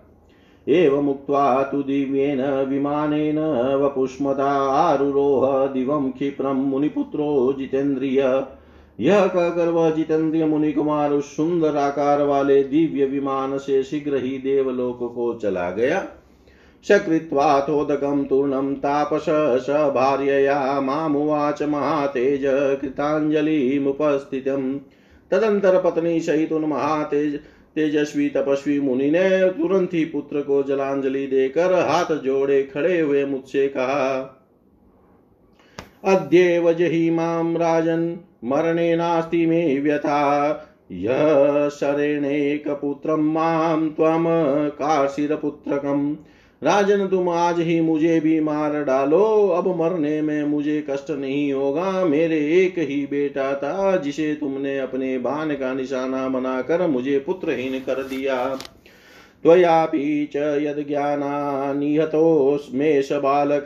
एवमुक्त्वा 0.67 1.63
तु 1.63 1.83
दिव्येन 1.83 2.65
विमानेन 2.65 3.75
वपुष्मता 3.75 4.71
आरुरोह 4.71 5.67
दिवं 5.67 6.11
क्षिप्रं 6.11 6.63
मुनिपुत्रो 6.63 7.53
जितेन्द्रिय 7.53 8.45
यह 8.99 9.25
कहकर 9.27 9.69
वह 9.69 9.89
जितेंद्रिय 9.89 10.45
मुनि 10.45 10.71
कुमार 10.71 11.11
उस 11.11 11.35
सुंदर 11.35 11.77
आकार 11.77 12.21
वाले 12.21 12.63
दिव्य 12.63 13.05
विमान 13.05 13.57
से 13.57 13.81
शीघ्र 13.83 14.17
ही 14.17 14.37
देवलोक 14.37 14.99
को 15.15 15.33
चला 15.33 15.69
गया। 15.71 15.99
सकृत्वाथोदकं 16.85 18.23
तूर्णं 18.23 18.73
तापस 18.75 19.25
स 19.65 19.69
भार्यया 19.95 20.81
मामुवाच 20.81 21.61
महातेज 21.63 22.41
कृताञ्जलिमुपस्थितम् 22.81 24.67
तदंतर 25.31 25.81
पत्नी 25.81 26.19
सहित 26.19 26.51
उन 26.51 26.65
महातेज 26.65 27.35
तेजस्वी 27.75 28.27
तपस्वी 28.29 28.79
मुनि 28.79 29.09
ने 29.11 29.49
तुरंत 29.49 29.93
ही 29.93 30.03
पुत्र 30.05 30.41
को 30.41 30.61
जलांजलि 30.63 31.25
देकर 31.27 31.73
हाथ 31.87 32.15
जोड़े 32.15 32.61
खड़े 32.63 32.99
हुए 32.99 33.25
मुझसे 33.25 33.67
कहा, 33.67 34.05
अद्येव 36.05 36.71
जहि 36.73 37.09
माँ 37.09 37.53
राजन् 37.53 38.15
मरणे 38.43 38.95
नास्ति 38.95 39.45
मे 39.45 39.79
व्यथा। 39.79 40.51
यः 40.91 41.69
शरेणेकपुत्रं 41.69 43.33
माँ 43.33 43.89
त्वं 43.89 44.69
कार्षिरपुत्रकम् 44.69 46.15
राजन, 46.63 47.07
तुम 47.07 47.29
आज 47.29 47.59
ही 47.59 47.81
मुझे 47.81 48.19
भी 48.19 48.39
मार 48.39 48.83
डालो। 48.83 49.47
अब 49.47 49.81
मरने 49.81 50.21
में 50.21 50.43
मुझे 50.43 50.85
कष्ट 50.89 51.11
नहीं 51.11 51.53
होगा। 51.53 52.05
मेरे 52.05 52.37
एक 52.37 52.79
ही 52.79 53.05
बेटा 53.05 53.53
था, 53.53 53.97
जिसे 53.97 54.33
तुमने 54.33 54.79
अपने 54.79 55.17
बाण 55.17 55.47
का 55.47 55.73
निशाना 55.73 56.27
बनाकर 56.27 56.87
मुझे 56.87 57.19
पुत्रहीन 57.19 57.79
कर 57.79 58.03
दिया। 58.03 58.57
त्वयापि 59.43 60.29
च 60.33 60.35
यद्ज्ञानानिहतोऽस्मेष 60.35 63.11
बालक, 63.11 63.65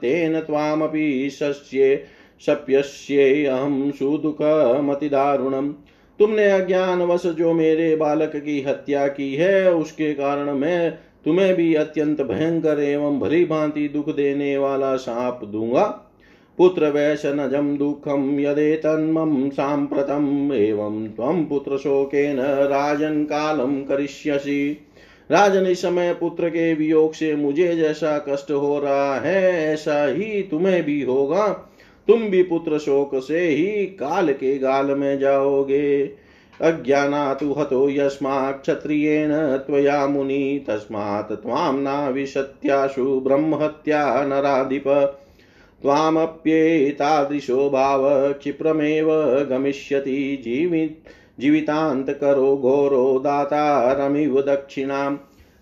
तेन 0.00 0.40
त्वामपि 0.40 1.30
शस्ये। 1.30 2.04
शप्यस्येऽहं 2.46 3.90
सुदुःखमतिदारुणम् 3.90 5.72
तुमने 6.20 6.50
अज्ञानवश 6.50 7.26
जो 7.26 7.52
मेरे 7.52 7.96
बालक 7.96 8.32
की 8.36 8.60
हत्या 8.62 9.06
की 9.08 9.34
है, 9.34 9.72
उसके 9.74 10.12
कारण 10.14 10.50
मैं 10.50 10.90
तुम्हें 11.24 11.54
भी 11.54 11.74
अत्यंत 11.74 12.20
भयंकर 12.22 12.80
एवं 12.80 13.18
भली 13.20 13.44
भांति 13.44 13.88
दुख 13.88 14.08
देने 14.16 14.58
वाला 14.58 14.96
साप 14.96 15.44
दूँगा। 15.44 15.84
पुत्र 16.58 16.90
वैशनजम 16.90 17.76
दुखम 17.76 18.40
यदे 18.40 18.74
तन्मम 18.76 19.48
सांप्रतम 19.50 20.52
एवं 20.54 21.06
तम 21.08 21.44
पुत्र 21.44 21.76
शोकेन 21.76 22.40
राजन 22.40 23.24
कालम 23.24 23.80
करिष्यसि। 23.80 24.86
राजन 25.30 25.66
इस 25.66 25.82
समय 25.82 26.14
पुत्र 26.14 26.48
के 26.48 26.74
वियोग 26.74 27.12
से 27.12 27.34
मुझे 27.36 27.76
जैसा 27.76 28.18
कष्ट 28.28 28.50
हो 28.50 28.78
रहा 28.78 29.20
है, 29.20 29.72
ऐसा 29.72 30.04
ही 30.04 30.42
तुम्हें 30.42 30.82
भी 30.82 31.02
होगा। 31.02 31.46
तुम 32.08 32.22
भी 32.22 32.42
पुत्र 32.42 32.78
शोक 32.78 33.22
से 33.22 33.40
ही 33.40 33.86
काल 33.86 34.32
के 34.32 34.58
गाल 34.58 34.86
में 34.86 35.18
जाओगे। 35.18 36.10
अज्ञानातु 36.60 37.52
हतो 37.52 37.90
यस्मात् 37.90 38.62
क्षत्रियेण 38.62 39.30
त्वया 39.32 40.06
मुनि, 40.06 40.64
तस्मात् 40.68 41.32
त्वां 41.32 41.78
नाविशत्याशु 41.78 43.20
ब्रह्महत्या 43.20 44.24
नराधिप। 44.24 44.84
त्वामप्येतादृशो 45.82 47.70
भाव 47.70 48.32
क्षिप्रमेव 48.32 49.08
गमिष्यति 49.50 50.42
जीवि 50.44 51.02
जीवितान्तकरो 51.40 52.56
घोरो 52.56 53.18
दातारमिव 53.18 54.40
दक्षिणाम्। 54.40 55.18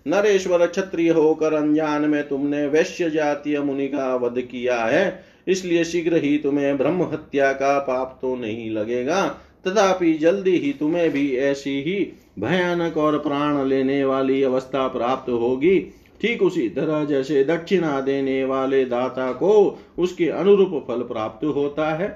नरेश्वर 0.07 0.67
क्षत्रिय 0.67 1.09
होकर 1.09 1.53
अनजान 1.53 2.01
में 2.01 2.27
तुमने 2.27 2.67
वैश्य 2.67 3.09
जातीय 3.09 3.59
मुनि 3.59 3.87
का 3.87 4.15
वध 4.15 4.41
किया 4.41 4.77
है। 4.77 5.28
इसलिए 5.49 5.83
शीघ्र 5.83 6.17
ही 6.17 6.37
तुम्हें 6.37 6.77
ब्रह्म 6.77 7.03
हत्या 7.03 7.51
का 7.53 7.77
पाप 7.79 8.17
तो 8.21 8.35
नहीं 8.35 8.69
लगेगा। 8.71 9.25
तथापि 9.67 10.13
जल्दी 10.13 10.55
ही 10.57 10.71
तुम्हें 10.73 11.09
भी 11.09 11.35
ऐसी 11.35 11.81
ही 11.81 11.95
भयानक 12.39 12.97
और 12.97 13.17
प्राण 13.19 13.63
लेने 13.65 14.03
वाली 14.05 14.41
अवस्था 14.43 14.87
प्राप्त 14.87 15.29
होगी। 15.29 15.79
ठीक 16.21 16.41
उसी 16.41 16.67
तरह 16.69 17.03
जैसे 17.05 17.43
दक्षिणा 17.43 17.99
देने 18.01 18.43
वाले 18.45 18.83
दाता 18.85 19.31
को 19.31 19.51
उसके 19.99 20.27
अनुरूप 20.29 20.83
फल 20.87 21.01
प्राप्त 21.03 21.45
होता 21.45 21.89
है। 21.95 22.09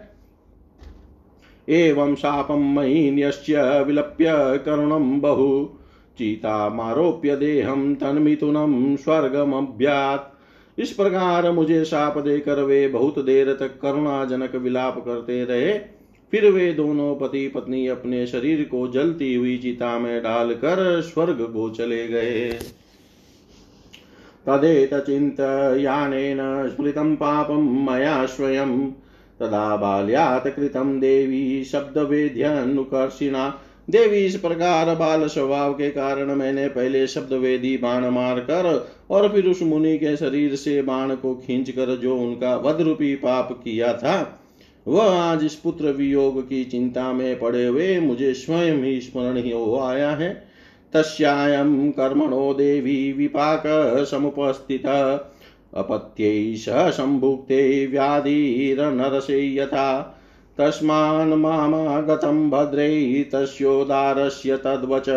एवं 1.67 2.15
शापम 2.15 2.63
महीन्यश्च 2.76 3.50
विलप्य 3.88 4.26
करुणम 4.65 5.19
बहु। 5.22 5.65
चीता 6.17 6.69
मारोप्य 6.69 7.36
देहम 7.36 7.93
तन्मिथुनम 7.96 8.96
स्वर्गमभ्यात्। 8.96 10.33
इस 10.77 10.91
प्रकार 10.91 11.51
मुझे 11.51 11.86
शाप 11.86 12.17
देकर 12.17 12.63
वे 12.63 12.88
बहुत 12.88 13.19
देर 13.19 13.53
तक 13.53 13.79
करुणाजनक 13.81 14.55
विलाप 14.55 15.05
करते 15.05 15.45
रहे। 15.45 15.73
फिर 16.31 16.51
वे 16.51 16.73
दोनों 16.73 17.15
पति 17.15 17.47
पत्नी 17.47 17.88
अपने 17.88 18.27
शरीर 18.27 18.63
को 18.63 18.88
जलती 18.88 19.36
हुई 19.36 19.57
चिता 19.57 19.99
में 19.99 20.23
डालकर 20.23 21.01
स्वर्ग 21.01 21.41
को 21.41 21.69
चले 21.69 22.07
गए। 22.07 22.59
तदेत 24.45 24.93
चिन्तयानेन 24.93 26.38
स्मृतं 26.69 27.15
पापं 27.15 27.86
मया 27.86 28.25
स्वयं। 28.25 28.91
तदा 29.39 29.75
बाल्यात् 29.75 30.47
कृतं 30.47 30.99
देवी 30.99 31.63
शब्द 31.63 31.86
शब्दवेद्यनुकर्षिणा। 31.86 33.62
देवी 33.89 34.17
इस 34.17 34.36
प्रकार 34.36 34.96
बाल 34.96 35.28
स्वभाव 35.28 35.74
के 35.74 35.89
कारण 35.89 36.34
मैंने 36.36 36.67
पहले 36.67 37.08
शब्द 37.08 37.34
वेदी 37.34 37.76
बाण 37.78 38.06
मार 38.06 38.39
कर 38.39 38.88
और 39.10 39.28
फिर 39.30 39.48
उस 39.48 39.62
मुनि 39.62 39.98
के 39.98 40.15
शरीर 40.17 40.56
से 40.56 40.82
बाण 40.82 41.15
को 41.15 41.34
खींच 41.36 41.69
कर 41.69 41.96
जो 41.96 42.15
उनका 42.17 42.56
वध 42.56 42.82
रूपी 42.82 43.15
पाप 43.15 43.52
किया 43.63 43.93
था, 43.93 44.39
वह 44.88 45.12
आज 45.12 45.43
इस 45.43 45.56
पुत्र 45.56 45.91
वियोग 45.91 46.41
की 46.50 46.63
चिंता 46.63 47.12
में 47.13 47.39
पड़े 47.39 47.65
हुए 47.65 48.00
मुझे 48.00 48.34
स्वयं 48.34 48.84
ही 48.84 49.00
स्मरण 49.02 49.38
ही 49.38 49.52
हो 49.52 49.80
आया 49.80 50.10
है। 50.12 50.34
तस्यायं 50.93 51.91
कर्मणो 51.91 52.54
देवी 52.54 53.13
विपाक 53.13 53.63
समुपस्थित 54.12 54.86
अपत्यै 54.86 56.56
स 56.56 56.69
सम्भुक्ते 56.69 57.86
व्याधिरनरसे 57.88 59.39
यथा 59.56 60.19
तस्मान् 60.58 61.34
मामागतं 61.34 62.50
भद्रै 62.50 63.26
तस्योदारस्य 63.34 64.58
तद्वच। 64.58 65.10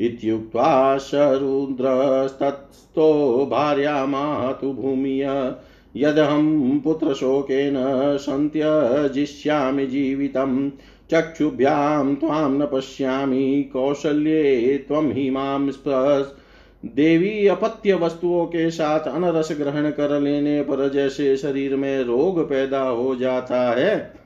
इत्युक्त्वा 0.00 0.98
स 0.98 1.10
रुद्रस्तत्स्थो 1.14 3.12
भार्यामातु 3.50 4.72
भूमिय। 4.72 5.54
यदहं 5.96 6.80
पुत्रशोकेन 6.80 7.74
सन्त्यजिष्यामि 8.18 9.86
जीवितं, 9.86 10.70
चक्षुभ्यां 11.10 12.14
त्वां 12.14 12.50
न 12.50 12.68
पश्यामि, 12.72 13.70
कौशल्ये 13.72 14.84
त्वं 14.88 15.12
हि 15.12 15.30
माँ 15.30 15.72
देवी 16.86 17.46
अपत्य 17.46 17.94
वस्तुओं 17.94 18.46
के 18.46 18.70
साथ 18.70 19.00
अनरस 19.00 19.48
ग्रहण 19.60 19.90
कर 19.90 20.20
लेने 20.20 20.62
पर 20.62 20.88
जैसे 20.88 21.36
शरीर 21.36 21.76
में 21.76 22.04
रोग 22.04 22.48
पैदा 22.48 22.82
हो 22.82 23.16
जाता 23.16 23.70
है 23.72 24.17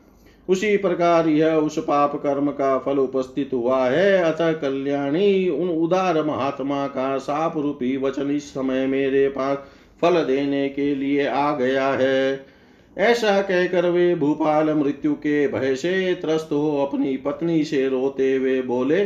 उसी 0.52 0.76
प्रकार 0.76 1.28
यह 1.28 1.54
उस 1.56 1.78
पाप 1.78 2.16
कर्म 2.16 2.50
का 2.50 2.76
फल 2.78 2.98
उपस्थित 2.98 3.50
हुआ 3.52 3.84
है। 3.86 4.22
अतः 4.22 4.52
कल्याणी, 4.52 5.48
उन 5.48 5.68
उदार 5.68 6.22
महात्मा 6.22 6.86
का 6.86 7.16
साप 7.18 7.58
रूपी 7.58 7.96
वचन 7.96 8.30
इस 8.30 8.50
समय 8.50 8.86
मेरे 8.86 9.28
पास 9.28 9.58
फल 10.02 10.22
देने 10.24 10.68
के 10.68 10.94
लिए 10.94 11.26
आ 11.26 11.50
गया 11.56 11.88
है। 11.88 12.46
ऐसा 12.96 13.40
कहकर 13.40 13.88
वे 13.90 14.14
भूपाल 14.14 14.72
मृत्यु 14.74 15.12
के 15.14 15.46
भय 15.48 15.74
से 15.74 16.14
त्रस्त 16.14 16.48
हो 16.52 16.82
अपनी 16.82 17.16
पत्नी 17.16 17.62
से 17.64 17.88
रोते 17.88 18.34
हुए 18.36 18.60
बोले, 18.62 19.04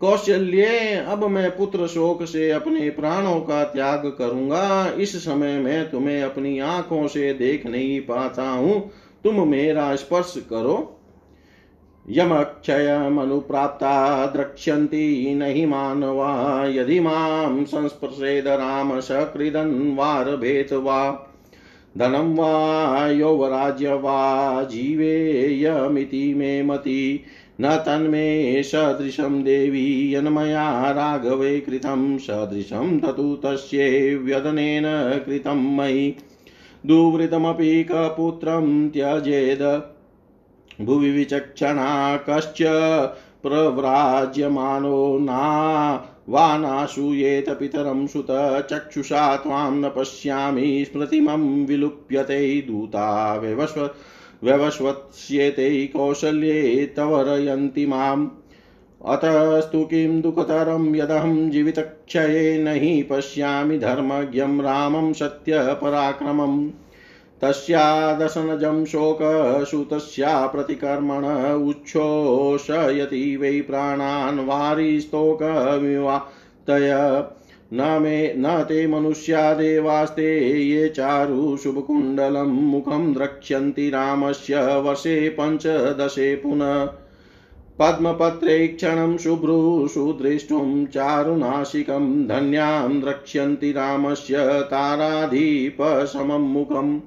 कौशल्य, 0.00 0.64
अब 1.08 1.24
मैं 1.24 1.50
पुत्र 1.56 1.86
शोक 1.86 2.24
से 2.24 2.50
अपने 2.50 2.88
प्राणों 2.90 3.40
का 3.40 3.62
त्याग 3.64 4.06
करूँगा। 4.18 4.92
इस 4.98 5.16
समय 5.24 5.58
मैं 5.58 5.90
तुम्हें 5.90 6.22
अपनी 6.22 6.58
आँखों 6.58 7.06
से 7.06 7.32
देख 7.34 7.66
नहीं 7.66 8.00
पाता 8.00 8.48
हूँ। 8.48 8.90
तुम 9.24 9.48
मेरा 9.48 9.96
स्पर्श 9.96 10.46
करो। 10.50 11.00
यमक्षयमनुप्राप्ता 12.10 14.26
द्रक्ष्यन्ति 14.26 15.34
न 15.34 15.42
हि 15.42 15.66
मानवा। 15.66 16.66
यदि 16.66 17.00
माँ 17.00 17.64
संस्पृशेद 17.64 18.46
राम 18.46 19.00
सकृदन्वारभेत 19.00 20.72
वा 20.72 21.30
धनं 21.98 22.34
वा 22.34 23.08
यौवराज्य 23.08 23.94
वा 23.94 24.62
जीवेयमिति 24.62 26.34
मे 26.34 26.62
मति। 26.62 27.24
न 27.60 27.76
तन्मे 27.76 28.62
सदृशं 28.62 29.42
देवी 29.42 30.14
यन्मया 30.14 30.90
राघवे 30.90 31.60
कृतं। 31.60 32.18
सदृशं 32.18 33.00
ततु 33.00 33.38
तस्ये 33.44 34.14
व्यदनेन 34.14 34.84
कृतं 35.26 35.76
मयि। 35.76 36.16
दुवृतमपि 36.86 37.84
कपुत्रं 37.84 38.90
त्यजेद। 38.90 39.82
भुवि 40.80 41.10
विचक्षणा 41.10 42.16
कश्च 42.16 42.62
प्रव्राज्यमानो 43.42 45.18
ना 45.18 46.10
वा 46.28 46.58
नाशूयेत 46.58 47.50
पितरं 47.50 48.06
सुत, 48.06 48.26
चक्षुषा 48.70 49.36
त्वां 49.36 49.72
न 49.72 49.88
पश्यामि, 49.88 50.86
स्मृतिमं 50.92 51.66
विलुप्यते 51.66 52.60
दूता 52.60 53.36
व्यवस्व 53.36 53.90
व्यवस्वत्स्येते 54.44 55.86
कौशल्ये 55.86 56.86
तवरयन्ति 56.96 57.86
माम्। 57.86 58.30
अतस्तु 59.06 59.84
किं 59.84 60.20
दुःखतरं 60.20 60.94
यदहं 60.94 61.50
जीवितक्षये 61.50 62.58
न 62.58 62.68
हि 62.68 63.02
पश्यामि 63.02 63.78
धर्मज्ञं 63.78 64.60
रामं 64.60 65.12
सत्यपराक्रमम्। 65.12 66.70
तस्यादशनजं 67.42 68.84
शोकसुतस्या 68.84 70.46
प्रतिकर्मण 70.46 71.68
उच्छोषयति 71.68 73.36
वै 73.36 73.60
प्राणान् 73.60 74.40
वारिस्तोकमिवातय 74.40 77.24
न 77.72 77.98
मे, 78.02 78.34
न 78.36 78.62
ते 78.62 78.86
मनुष्या 78.86 79.54
देवास्ते 79.54 80.62
ये 80.62 80.88
चारु 80.88 81.56
शुभकुण्डलं 81.56 82.42
मुखं 82.42 83.14
द्रक्ष्यन्ति 83.14 83.90
रामस्य 83.90 84.76
वर्षे 84.76 85.36
पञ्चदशे 85.40 86.36
पुनः। 86.36 87.03
पद्मपत्रेक्षणं 87.78 89.16
शुभ्रू 89.16 89.88
सुदृष्टुं 89.88 90.86
चारुनाशिकं 90.86 92.28
धन्यां 92.28 93.00
द्रक्ष्यन्ति 93.00 93.72
रामस्य 93.72 94.62
ताराधीपसमं 94.62 96.38
मुखम् 96.38 97.00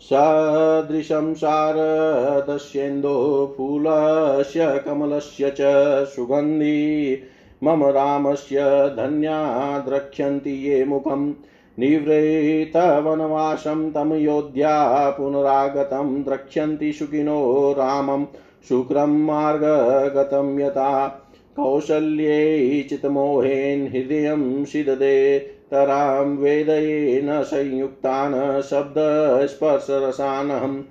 सदृशं 0.00 1.34
शारदस्येन्दो 1.34 3.54
फूलस्य 3.56 4.82
कमलस्य 4.86 5.54
च 5.60 6.06
सुगन्धी। 6.06 7.18
मम 7.64 7.84
रामस्य 7.84 8.56
धन्या 8.96 9.78
द्रक्ष्यन्ति 9.78 10.50
ये 10.50 10.84
मुखम् 10.84 11.32
निवृत्तवनवासं 11.78 13.90
तं 13.90 14.16
योध्या 14.16 15.10
पुनरागतं 15.10 16.22
द्रक्ष्यन्ति 16.22 16.92
सुखिनो 16.92 17.72
रामं 17.72 18.24
शुक्रं 18.68 19.06
मार्गगतं 19.06 20.58
यथा 20.58 21.20
कौशल्ये 21.56 22.86
चितमोहेन 22.90 23.86
हृदयं 23.86 24.64
सिददे, 24.64 25.38
तरां 25.70 26.26
वेदयेन 26.26 27.42
संयुक्तान् 27.42 28.62
शब्दस्पर्शरसानहं। 28.62 30.82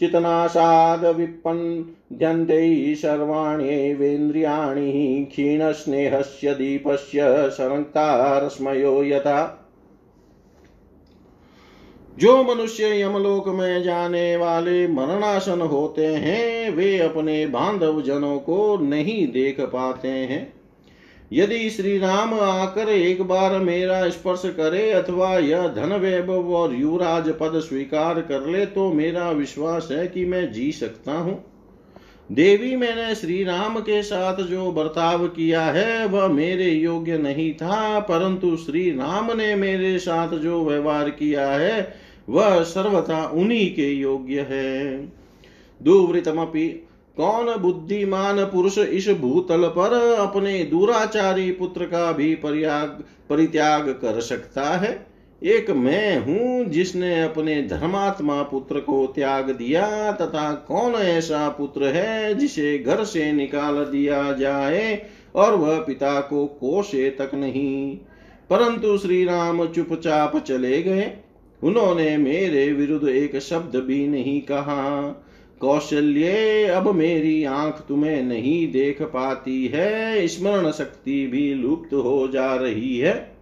चितनाशादविपन्द्यन्ते 0.00 2.94
सर्वाण्येवेन्द्रियाणि 2.94 5.28
क्षीणस्नेहस्य 5.30 6.54
दीपस्य 6.54 7.50
संक्तारस्मयो 7.50 9.02
यथा 9.02 9.65
जो 12.18 12.42
मनुष्य 12.44 13.00
यमलोक 13.00 13.48
में 13.48 13.82
जाने 13.82 14.36
वाले 14.36 14.86
मरणासन 14.88 15.60
होते 15.62 16.06
हैं, 16.06 16.70
वे 16.70 16.98
अपने 16.98 17.46
बांधव 17.46 18.00
जनों 18.02 18.38
को 18.38 18.76
नहीं 18.82 19.26
देख 19.32 19.60
पाते 19.62 20.08
हैं। 20.08 20.52
यदि 21.30 21.68
श्री 21.70 21.96
राम 21.98 22.32
आकर 22.34 22.88
एक 22.88 23.22
बार 23.22 23.58
मेरा 23.58 24.08
स्पर्श 24.08 24.42
करे 24.46 24.90
अथवा 24.92 25.36
यह 25.38 25.66
धन 25.68 25.92
वैभव 25.92 26.54
और 26.54 26.74
युवराज 26.74 27.28
पद 27.40 27.58
स्वीकार 27.60 28.20
कर 28.20 28.46
ले 28.46 28.64
तो 28.66 28.92
मेरा 28.92 29.30
विश्वास 29.30 29.88
है 29.92 30.06
कि 30.06 30.24
मैं 30.24 30.52
जी 30.52 30.70
सकता 30.72 31.12
हूँ। 31.12 31.44
देवी 32.30 32.74
मैंने 32.76 33.14
श्री 33.14 33.42
राम 33.44 33.78
के 33.80 34.02
साथ 34.02 34.40
जो 34.42 34.70
बर्ताव 34.72 35.26
किया 35.26 35.62
है, 35.62 36.06
वह 36.06 36.26
मेरे 36.28 36.70
योग्य 36.70 37.18
नहीं 37.18 37.52
था, 37.54 38.00
परंतु 38.00 38.56
श्री 38.56 38.90
राम 38.90 39.30
ने 39.36 39.54
मेरे 39.54 39.98
साथ 39.98 40.36
जो 40.38 40.64
व्यवहार 40.64 41.10
किया 41.10 41.48
है 41.48 42.05
वह 42.28 42.62
सर्वथा 42.62 43.26
उन्हीं 43.26 43.74
के 43.74 43.92
योग्य 43.92 44.40
है। 44.40 45.06
दुवृतमपि, 45.82 46.68
कौन 47.16 47.56
बुद्धिमान 47.56 48.44
पुरुष 48.44 48.78
इस 48.78 49.08
भूतल 49.08 49.62
पर 49.62 50.14
अपने 50.14 50.64
दुराचारी 50.64 51.52
पुत्र 51.52 51.84
का 51.84 52.12
भी 52.12 52.34
परियाग, 52.34 53.04
परित्याग 53.30 53.88
कर 53.88 54.20
सकता 54.20 54.62
है? 54.62 55.06
एक 55.42 55.70
मैं 55.70 56.18
हूँ 56.18 56.64
जिसने 56.64 57.22
अपने 57.22 57.62
धर्मात्मा 57.62 58.42
पुत्र 58.42 58.80
को 58.80 59.06
त्याग 59.06 59.50
दिया, 59.50 60.12
तथा 60.12 60.52
कौन 60.52 60.94
ऐसा 60.94 61.48
पुत्र 61.48 61.84
है 61.84 62.34
जिसे 62.34 62.78
घर 62.78 63.04
से 63.04 63.32
निकाल 63.32 63.74
दिया 63.74 64.32
जाए 64.32 65.06
और 65.34 65.54
वह 65.54 65.78
पिता 65.78 66.20
को 66.20 66.46
कोशे 66.46 67.10
तक 67.10 67.30
नहीं। 67.34 67.96
परंतु 68.50 68.98
श्री 68.98 69.24
राम 69.24 69.66
चुपचाप 69.66 70.36
चले 70.36 70.82
गए। 70.82 71.16
उन्होंने 71.62 72.16
मेरे 72.16 72.72
विरुद्ध 72.72 73.08
एक 73.08 73.38
शब्द 73.38 73.76
भी 73.76 74.08
नहीं 74.08 74.40
कहा। 74.40 75.08
कौशल्य, 75.60 76.64
अब 76.64 76.94
मेरी 76.94 77.44
आँख 77.44 77.74
तुम्हें 77.88 78.22
नहीं 78.22 78.72
देख 78.72 79.02
पाती 79.02 79.66
है। 79.66 80.28
स्मरण 80.28 80.70
शक्ति 80.70 81.26
भी 81.26 81.54
लुप्त 81.54 81.94
हो 81.94 82.28
जा 82.28 82.54
रही 82.54 82.98
है। 82.98 83.36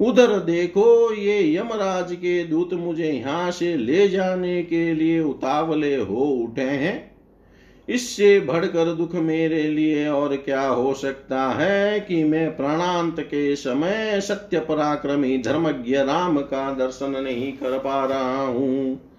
उधर 0.00 0.40
देखो, 0.40 1.14
ये 1.14 1.56
यमराज 1.56 2.14
के 2.14 2.44
दूत 2.44 2.74
मुझे 2.74 3.12
यहाँ 3.12 3.50
से 3.50 3.76
ले 3.76 4.08
जाने 4.08 4.62
के 4.62 4.94
लिए 4.94 5.20
उतावले 5.20 5.96
हो 5.96 6.24
उठे 6.24 6.62
हैं। 6.62 7.13
इससे 7.88 8.40
बढ़कर 8.40 8.92
दुख 8.92 9.14
मेरे 9.14 9.62
लिए 9.62 10.08
और 10.08 10.36
क्या 10.36 10.66
हो 10.66 10.94
सकता 10.94 11.48
है 11.48 12.00
कि 12.00 12.24
मैं 12.24 12.56
प्राणांत 12.56 13.20
के 13.20 13.56
समय 13.56 14.20
सत्य 14.20 14.60
पराक्रमी 14.60 15.38
धर्मज्ञ 15.38 15.96
राम 15.96 16.38
का 16.38 16.74
दर्शन 16.74 17.10
नहीं 17.10 17.52
कर 17.52 17.78
पा 17.78 18.04
रहा 18.06 18.46
हूँ। 18.46 19.10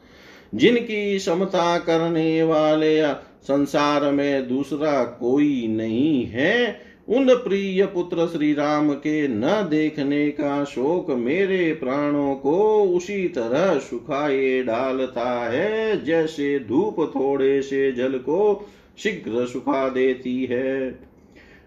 जिनकी 0.56 1.20
समता 1.20 1.78
करने 1.80 2.44
वाले 2.44 3.14
संसार 3.14 4.12
में 4.12 4.48
दूसरा 4.48 5.04
कोई 5.04 5.68
नहीं 5.68 6.26
है 6.26 6.80
उन 7.10 7.36
प्रिय 7.36 7.86
पुत्र 7.86 8.28
श्री 8.28 8.54
राम 8.54 8.94
के 8.94 9.28
न 9.28 9.68
देखने 9.70 10.30
का 10.30 10.64
शोक 10.64 11.12
मेरे 11.12 11.74
प्राणों 11.74 12.36
को 12.36 12.84
उसी 12.84 13.28
तरह 13.28 13.80
सुखाए 13.80 14.64
डालता 14.64 15.50
है, 15.50 16.06
जैसे 16.06 16.60
धूप 16.60 16.96
थोड़े 17.16 17.62
से 17.62 17.92
जल 17.92 18.14
को 18.14 18.68
शीघ्र 18.98 19.46
सुखा 19.46 19.90
देती 19.90 20.46
है। 20.46 21.00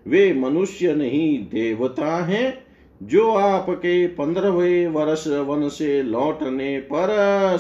वे 0.07 0.33
मनुष्य 0.33 0.95
नहीं, 0.95 1.39
देवता 1.39 2.25
हैं, 2.25 2.65
जो 3.03 3.31
आपके 3.31 4.07
पंद्रहवें 4.07 4.87
वर्ष 4.87 5.27
वन 5.27 5.69
से 5.69 6.03
लौटने 6.03 6.81
पर 6.81 7.09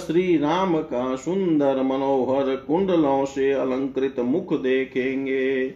श्री 0.06 0.36
राम 0.36 0.78
का 0.78 1.16
सुंदर 1.16 1.82
मनोहर 1.82 2.56
कुंडलों 2.56 3.24
से 3.24 3.52
अलंकृत 3.52 4.20
मुख 4.20 4.60
देखेंगे। 4.62 5.74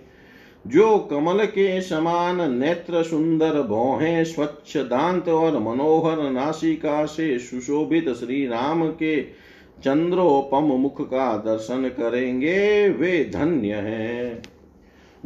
जो 0.66 0.98
कमल 0.98 1.44
के 1.44 1.80
समान 1.80 2.58
नेत्र 2.58 3.02
सुंदर 3.02 3.62
भौहें 3.62 4.24
स्वच्छ 4.24 4.76
दांत 4.76 5.28
और 5.28 5.58
मनोहर 5.58 6.30
नासिका 6.30 7.06
से 7.06 7.38
सुशोभित 7.38 8.08
श्री 8.08 8.46
राम 8.46 8.90
के 8.90 9.22
चंद्रोपम 9.84 10.64
मुख 10.64 11.00
का 11.00 11.36
दर्शन 11.36 11.88
करेंगे, 11.88 12.88
वे 12.88 13.30
धन्य 13.34 13.68
हैं। 13.68 14.42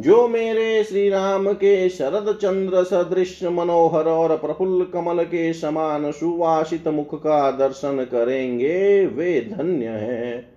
जो 0.00 0.28
मेरे 0.28 0.84
श्री 0.84 1.08
राम 1.08 1.52
के 1.52 1.88
शरद 1.88 2.34
चंद्र 2.42 2.84
सदृश 2.84 3.44
मनोहर 3.44 4.04
और 4.04 4.36
प्रफुल्ल 4.36 4.84
कमल 4.84 5.24
के 5.24 5.52
समान 5.52 6.12
सुवासित 6.12 6.88
मुख 6.88 7.14
का 7.14 7.50
दर्शन 7.50 8.06
करेंगे, 8.12 9.06
वे 9.06 9.40
धन्य 9.40 9.86
हैं। 9.86 10.55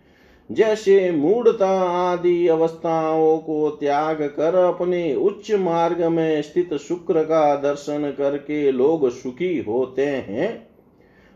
जैसे 0.50 1.12
मूढ़ता 1.12 1.70
आदि 1.82 2.48
अवस्थाओं 2.48 3.38
को 3.38 3.70
त्याग 3.70 4.22
कर 4.38 4.56
अपने 4.56 5.14
उच्च 5.16 5.52
मार्ग 5.52 6.04
में 6.04 6.42
स्थित 6.42 6.74
शुक्र 6.78 7.24
का 7.24 7.56
दर्शन 7.56 8.14
करके 8.18 8.72
लोग 8.72 9.10
सुखी 9.12 9.58
होते 9.58 10.06
हैं, 10.06 10.68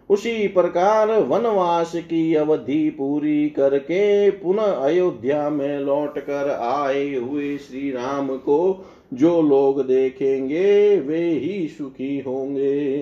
उसी 0.10 0.48
प्रकार 0.48 1.12
वनवास 1.20 1.92
की 1.96 2.34
अवधि 2.34 2.90
पूरी 2.90 3.50
करके 3.50 4.30
पुनः 4.32 4.62
अयोध्या 4.62 5.50
में 5.50 5.80
लौट 5.80 6.20
कर 6.20 6.50
आए 6.52 7.16
हुए 7.16 7.58
श्री 7.58 7.92
राम 7.92 8.28
को 8.38 8.86
जो 9.14 9.42
लोग 9.42 9.82
देखेंगे, 9.88 10.98
वे 10.98 11.30
ही 11.30 11.68
सुखी 11.68 12.20
होंगे। 12.20 13.00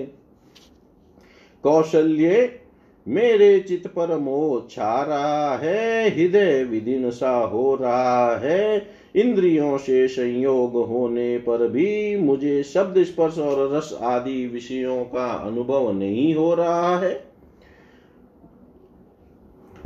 कौशल्य 1.64 2.58
मेरे 3.06 3.58
चित 3.60 3.86
पर 3.86 4.16
मोह 4.16 4.68
छा 4.70 5.02
रहा 5.02 5.56
है, 5.56 6.08
हृदय 6.10 6.64
विदिन 6.64 7.10
सा 7.10 7.30
हो 7.30 7.74
रहा 7.74 8.36
है। 8.36 8.86
इंद्रियों 9.16 9.78
से 9.78 10.08
संयोग 10.08 10.76
होने 10.76 11.38
पर 11.38 11.68
भी 11.68 12.16
मुझे 12.16 12.62
शब्द 12.62 13.02
स्पर्श 13.02 13.38
और 13.38 13.76
रस 13.76 13.98
आदि 14.02 14.46
विषयों 14.46 15.04
का 15.04 15.32
अनुभव 15.32 15.92
नहीं 15.92 16.34
हो 16.34 16.54
रहा 16.54 16.98
है। 16.98 17.32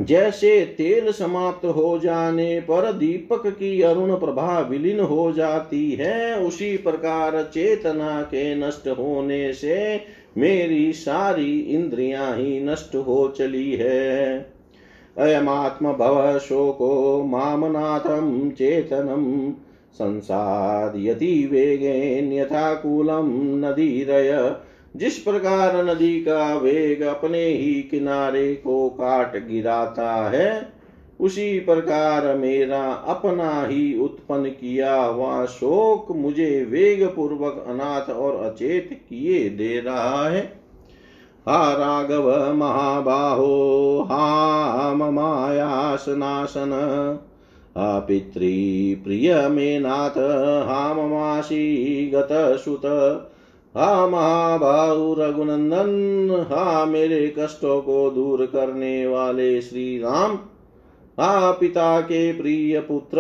जैसे 0.01 0.61
तेल 0.79 1.13
समाप्त 1.13 1.67
हो 1.67 1.99
जाने 1.99 2.61
पर 2.61 2.93
दीपक 2.93 3.47
की 3.47 3.83
अरुण 3.83 4.15
प्रभा 4.15 4.61
विलीन 4.61 5.01
हो 5.01 5.33
जाती 5.33 5.93
है, 5.93 6.39
उसी 6.41 6.77
प्रकार 6.77 7.51
चेतना 7.55 8.23
के 8.23 8.55
नष्ट 8.55 8.89
होने 8.89 9.53
से 9.53 9.97
मेरी 10.39 10.93
सारी 10.93 11.61
इंद्रियाँ 11.61 12.37
ही 12.37 12.61
नष्ट 12.61 12.95
हो 12.95 13.35
चली 13.39 13.73
है। 13.73 14.57
अयमात्मभव 15.19 16.39
शोको 16.39 17.25
मामनाथं 17.25 18.51
चेतनं 18.51 19.55
संसादयति 19.93 21.49
वेगेन्यथाकूलं 21.53 23.61
नदीरय। 23.61 24.57
जिस 24.97 25.19
प्रकार 25.19 25.85
नदी 25.85 26.21
का 26.21 26.55
वेग 26.55 27.03
अपने 27.03 27.45
ही 27.45 27.75
किनारे 27.75 28.55
को 28.55 28.89
काट 28.89 29.49
गिराता 29.49 30.31
है 30.31 30.76
उसी 31.21 31.59
प्रकार 31.61 32.37
मेरा 32.37 32.83
अपना 33.09 33.67
ही 33.67 33.99
उत्पन्न 33.99 34.49
किया 34.51 34.95
हुआ 34.97 35.45
शोक 35.45 36.17
मुझे 36.17 36.67
वेग 36.71 37.05
पूर्वक 37.07 37.65
अनाथ 37.69 38.11
और 38.11 38.45
अचेत 38.45 38.89
किए 39.09 39.49
दे 39.51 39.81
रहा 39.81 40.29
है। 40.29 40.41
हा 41.47 41.73
राघव 41.73 42.55
महाबाहो, 42.55 44.01
हा 44.03 44.95
ममायासनाशन 44.95 46.73
हा 47.77 47.99
पितृप्रिय 47.99 49.49
मे 49.49 49.79
नाथ 49.79 50.19
हा 50.69 50.95
ममाशी 50.95 52.11
गतसुत 52.15 52.87
हा 53.75 54.07
महाबाहु 54.07 55.15
रघुनंदन, 55.19 56.47
हा 56.51 56.85
मेरे 56.85 57.35
कष्टों 57.39 57.81
को 57.83 58.11
दूर 58.11 58.47
करने 58.47 59.07
वाले 59.07 59.61
श्री 59.61 59.99
राम 59.99 60.39
हा 61.21 61.53
पिता 61.53 62.01
के 62.01 62.33
प्रिय 62.33 62.81
पुत्र, 62.81 63.19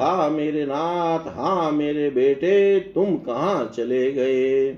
हा 0.00 0.28
मेरे 0.28 0.64
नाथ, 0.64 1.18
हा 1.18 1.70
मेरे 1.70 2.10
बेटे, 2.10 2.80
तुम 2.80 3.16
कहाँ 3.16 3.72
चले 3.76 4.12
गए? 4.12 4.70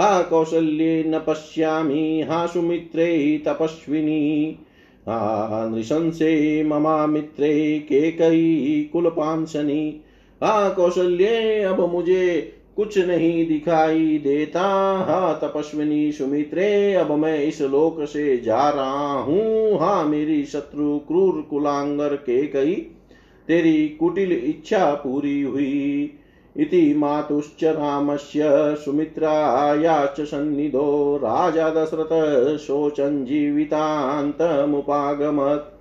हा 0.00 0.22
कौशल्य 0.22 1.04
न 1.06 1.24
पश्यामी, 1.26 2.22
हा 2.22 2.46
सुमित्रे 2.46 3.42
तपस्विनी, 3.46 4.58
हा 5.00 5.68
नृशंसे 5.74 6.62
ममा 6.62 7.06
मित्रे 7.06 7.78
के 7.78 8.12
कई 8.12 8.90
कुलपांसनी, 8.92 10.00
हा 10.42 10.68
कौशल्य, 10.68 11.60
अब 11.62 11.92
मुझे 11.92 12.52
कुछ 12.78 12.98
नहीं 12.98 13.48
दिखाई 13.48 14.18
देता। 14.18 14.64
हा, 15.08 15.32
तपस्विनी 15.32 16.12
सुमित्रे, 16.12 16.94
अब 16.94 17.12
मैं 17.12 17.44
इस 17.44 17.62
लोक 17.62 18.04
से 18.04 18.36
जा 18.36 18.70
रहा 18.70 19.12
हूँ। 19.12 19.78
हा, 19.78 20.04
मेरी 20.04 20.44
शत्रु 20.44 20.98
क्रूर 20.98 21.46
कुलांगर 21.50 22.08
के 22.08 22.46
कही 22.46 22.86
तेरी 23.48 23.88
कुटिल 23.88 24.32
इच्छा 24.32 24.94
पूरी 24.94 25.42
हुई। 25.42 26.12
इति 26.56 26.94
मातुश्च 26.94 27.64
रामस्य 27.64 28.40
सुमित्रायाश्च 28.84 30.20
सन्निधो। 30.20 31.16
राजा 31.16 31.70
दशरथ 31.70 32.58
शोचन् 32.58 33.26
जीवितान्तमुपागमत्। 33.26 35.77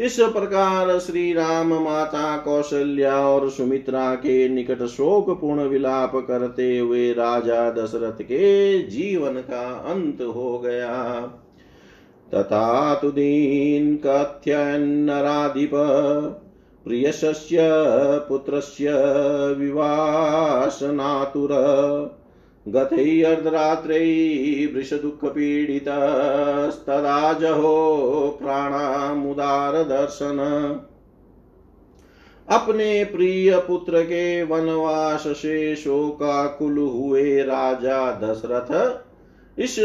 इस 0.00 0.20
प्रकार 0.20 0.98
श्री 0.98 1.32
राम 1.32 1.74
माता 1.74 2.36
कौशल्या 2.36 3.16
और 3.16 3.50
सुमित्रा 3.50 4.14
के 4.14 4.48
निकट 4.48 4.82
शोक 4.82 5.40
पूर्ण 5.40 5.60
विलाप 5.60 6.12
करते 6.14 6.78
हुए 6.78 7.12
राजा 7.12 7.70
दशरथ 7.70 8.22
के 8.22 8.78
जीवन 8.82 9.32
का 9.32 9.84
अंत 9.86 10.22
हो 10.22 10.58
गया। 10.58 11.20
तथा 12.34 12.94
तु 12.94 13.10
दीन 13.10 13.96
कथ्यन्नराधिप 14.06 15.70
प्रियस्य 16.84 17.58
पुत्रस्य 18.28 18.90
विवासनातुर। 19.58 21.50
गतैर्धरात्रै 22.68 24.68
वृषदुःखपीडितस्तदा 24.74 27.32
जहो 27.32 28.38
प्राणामुदारदर्शन। 28.42 30.38
अपने 32.48 33.04
प्रिय 33.04 33.58
पुत्र 33.58 34.02
के 34.02 34.42
वनवास 34.42 35.24
से 35.26 35.76
शोकाकुल 35.76 36.78
हुए 36.78 37.42
राजा 37.42 38.12
दशरथ 38.12 39.00
इस 39.58 39.76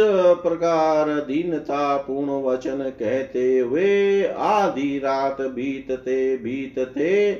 प्रकार 0.43 1.09
दीनता 1.09 1.97
पूर्ण 1.97 2.43
वचन 2.43 2.93
कहते 2.99 3.59
हुए 3.59 4.23
आधी 4.23 4.99
रात 4.99 5.41
बीतते 5.41 6.37
बीतते 6.37 7.33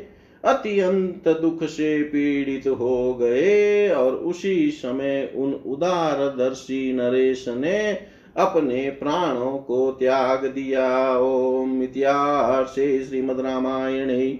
अत्यंत 0.45 1.27
दुख 1.27 1.63
से 1.63 2.03
पीड़ित 2.03 2.67
हो 2.67 3.13
गए 3.13 3.89
और 3.89 4.15
उसी 4.15 4.71
समय 4.71 5.31
उन 5.35 5.53
उदार 5.53 6.17
दर्शी 6.17 6.93
नरेश 6.93 7.45
ने 7.47 7.97
अपने 8.37 8.89
प्राणों 8.89 9.57
को 9.57 9.91
त्याग 9.91 10.45
दिया। 10.45 11.17
ओम 11.17 11.83
इतिहासे 11.83 13.03
श्रीमद 13.03 13.39
रामायणे। 13.39 14.39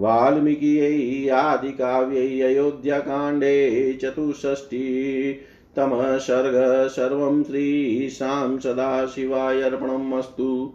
वाल्मीकि 0.00 1.28
आदि 1.28 1.70
काव्ये 1.72 2.42
अयोध्या 2.42 2.98
कांडे 2.98 3.98
चतुष्षष्टि 4.02 5.40
तम 5.76 5.90
सर्ग 6.18 6.88
सर्वं 6.88 7.42
श्रीशां 7.42 8.58
सदाशिवाय 8.58 9.62
अर्पणमस्तु 9.62 10.74